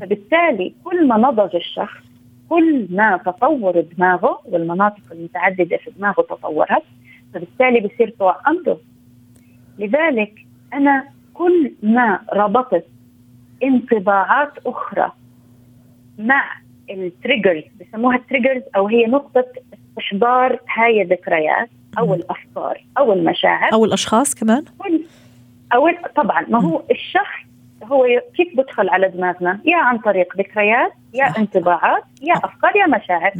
فبالتالي 0.00 0.74
كل 0.84 1.08
ما 1.08 1.16
نضج 1.16 1.56
الشخص 1.56 2.02
كل 2.48 2.86
ما 2.90 3.16
تطور 3.16 3.80
دماغه 3.80 4.40
والمناطق 4.44 5.02
المتعددة 5.12 5.76
في 5.76 5.90
دماغه 5.90 6.22
تطورت 6.22 6.82
فبالتالي 7.34 7.80
بصير 7.80 8.14
طوع 8.18 8.36
امره 8.48 8.80
لذلك 9.78 10.46
أنا 10.74 11.04
كل 11.34 11.72
ما 11.82 12.20
ربطت 12.32 12.84
انطباعات 13.62 14.52
أخرى 14.66 15.12
مع 16.18 16.44
ال 16.90 16.98
triggers 16.98 17.62
بسموها 17.80 18.16
ال 18.16 18.21
triggers 18.21 18.62
أو 18.76 18.86
هي 18.86 19.06
نقطة 19.06 19.44
استحضار 19.98 20.58
هاي 20.76 21.02
الذكريات 21.02 21.70
أو 21.98 22.14
الأفكار 22.14 22.84
أو 22.98 23.12
المشاعر. 23.12 23.72
أو 23.72 23.84
الأشخاص 23.84 24.34
كمان؟ 24.34 24.64
أو 25.74 25.90
طبعا 26.16 26.46
ما 26.48 26.62
هو 26.62 26.82
الشخص 26.90 27.50
هو 27.84 28.06
كيف 28.36 28.56
بدخل 28.56 28.88
على 28.88 29.08
دماغنا؟ 29.08 29.60
يا 29.64 29.76
عن 29.76 29.98
طريق 29.98 30.36
ذكريات 30.36 30.92
يا 31.14 31.28
صح. 31.28 31.38
انطباعات 31.38 32.02
يا 32.22 32.34
أفكار 32.34 32.76
يا 32.76 32.86
مشاعر. 32.86 33.32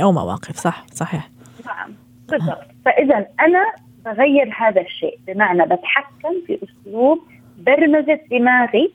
100% 0.00 0.02
أو 0.02 0.12
مواقف 0.12 0.56
صح 0.56 0.86
صحيح. 0.92 1.28
نعم 1.66 1.94
بالضبط. 2.28 2.66
فاذا 2.84 3.26
أنا 3.40 3.64
بغير 4.04 4.54
هذا 4.56 4.80
الشيء 4.80 5.18
بمعنى 5.26 5.64
بتحكم 5.64 6.34
في 6.46 6.58
أسلوب 6.64 7.18
برمجة 7.58 8.20
دماغي 8.30 8.92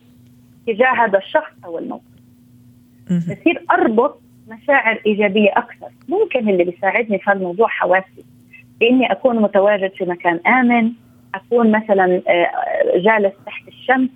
تجاه 0.66 1.04
هذا 1.04 1.18
الشخص 1.18 1.52
أو 1.64 1.78
الموقف. 1.78 2.15
بصير 3.10 3.62
أربط 3.70 4.20
مشاعر 4.48 5.00
إيجابية 5.06 5.50
أكثر. 5.56 5.88
ممكن 6.08 6.48
اللي 6.48 6.64
بيساعدني 6.64 7.18
في 7.18 7.32
الموضوع 7.32 7.68
حواسي. 7.68 8.24
باني 8.80 9.12
أكون 9.12 9.42
متواجد 9.42 9.90
في 9.90 10.04
مكان 10.04 10.40
آمن 10.46 10.92
أكون 11.34 11.70
مثلا 11.70 12.22
آه، 12.28 12.98
جالس 12.98 13.32
تحت 13.46 13.68
الشمس. 13.68 14.10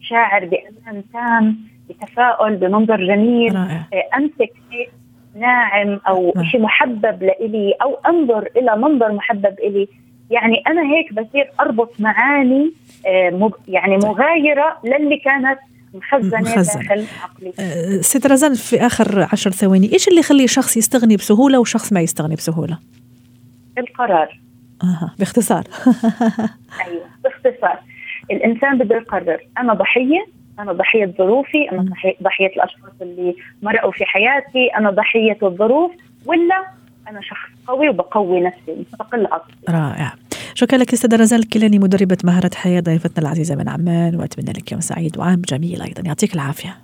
شاعر 0.00 0.44
بأمان 0.44 1.02
تام 1.12 1.58
بتفاؤل 1.90 2.56
بمنظر 2.56 3.06
جميل 3.06 3.54
رائع. 3.54 3.84
آه، 3.92 4.16
أمسك 4.16 4.52
شيء 4.70 4.88
ناعم 5.40 6.00
أو 6.08 6.32
نعم. 6.36 6.44
شيء 6.44 6.60
محبب 6.60 7.22
لإلي 7.22 7.74
أو 7.82 7.94
أنظر 7.94 8.48
إلى 8.56 8.76
منظر 8.76 9.12
محبب 9.12 9.54
إلي. 9.58 9.88
يعني 10.30 10.62
أنا 10.66 10.82
هيك 10.82 11.12
بصير 11.12 11.50
أربط 11.60 12.00
معاني 12.00 12.72
آه، 13.06 13.50
يعني 13.68 13.96
مغايرة 13.96 14.78
للي 14.84 15.16
كانت 15.16 15.58
مخزنه 15.94 16.40
مخزنة. 16.40 16.82
داخل 16.82 17.04
عقلي. 17.22 17.52
أه، 17.58 18.00
ست 18.00 18.26
رزان 18.26 18.54
في 18.54 18.86
آخر 18.86 19.28
عشر 19.32 19.50
ثواني 19.50 19.92
إيش 19.92 20.08
اللي 20.08 20.20
يخلي 20.20 20.48
شخص 20.48 20.76
يستغني 20.76 21.16
بسهولة 21.16 21.58
وشخص 21.58 21.92
ما 21.92 22.00
يستغني 22.00 22.34
بسهولة؟ 22.34 22.78
القرار. 23.78 24.40
أها 24.82 25.14
باختصار. 25.18 25.64
أيوه 26.86 27.06
باختصار. 27.24 27.78
الإنسان 28.30 28.78
بده 28.78 28.96
يقرر 28.96 29.38
أنا 29.58 29.74
ضحية؟ 29.74 30.26
أنا 30.58 30.72
ضحية 30.72 31.14
ظروفي؟ 31.18 31.70
أنا. 31.72 31.92
ضحيه 32.22 32.46
الأشخاص 32.46 32.92
اللي 33.02 33.34
مرقوا 33.62 33.92
في 33.92 34.04
حياتي؟ 34.04 34.68
أنا 34.78 34.90
ضحية 34.90 35.38
الظروف؟ 35.42 35.92
ولا 36.26 36.66
أنا 37.08 37.20
شخص 37.20 37.48
قوي 37.66 37.88
وبقوي 37.88 38.40
نفسي 38.40 38.76
مستقل 38.80 39.26
عقلي 39.26 39.54
رائع. 39.68 40.12
شكرا 40.56 40.78
لك 40.78 40.92
أستاذة 40.92 41.16
رزان 41.16 41.40
الكيلاني 41.40 41.78
مدربة 41.78 42.16
مهارة 42.24 42.50
حياة 42.54 42.80
ضيفتنا 42.80 43.18
العزيزة 43.18 43.54
من 43.54 43.68
عمان 43.68 44.14
وأتمنى 44.14 44.52
لك 44.52 44.72
يوم 44.72 44.80
سعيد 44.80 45.18
وعام 45.18 45.42
جميل 45.48 45.82
أيضا. 45.82 46.02
يعطيك 46.06 46.34
العافية. 46.34 46.78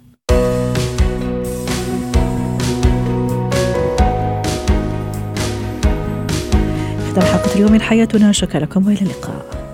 هذا 7.08 7.18
الحلقة 7.18 7.54
اليوم 7.54 7.72
من 7.72 7.80
حياتنا. 7.80 8.32
شكرا 8.32 8.60
لكم 8.60 8.86
وإلى 8.86 9.00
اللقاء. 9.00 9.69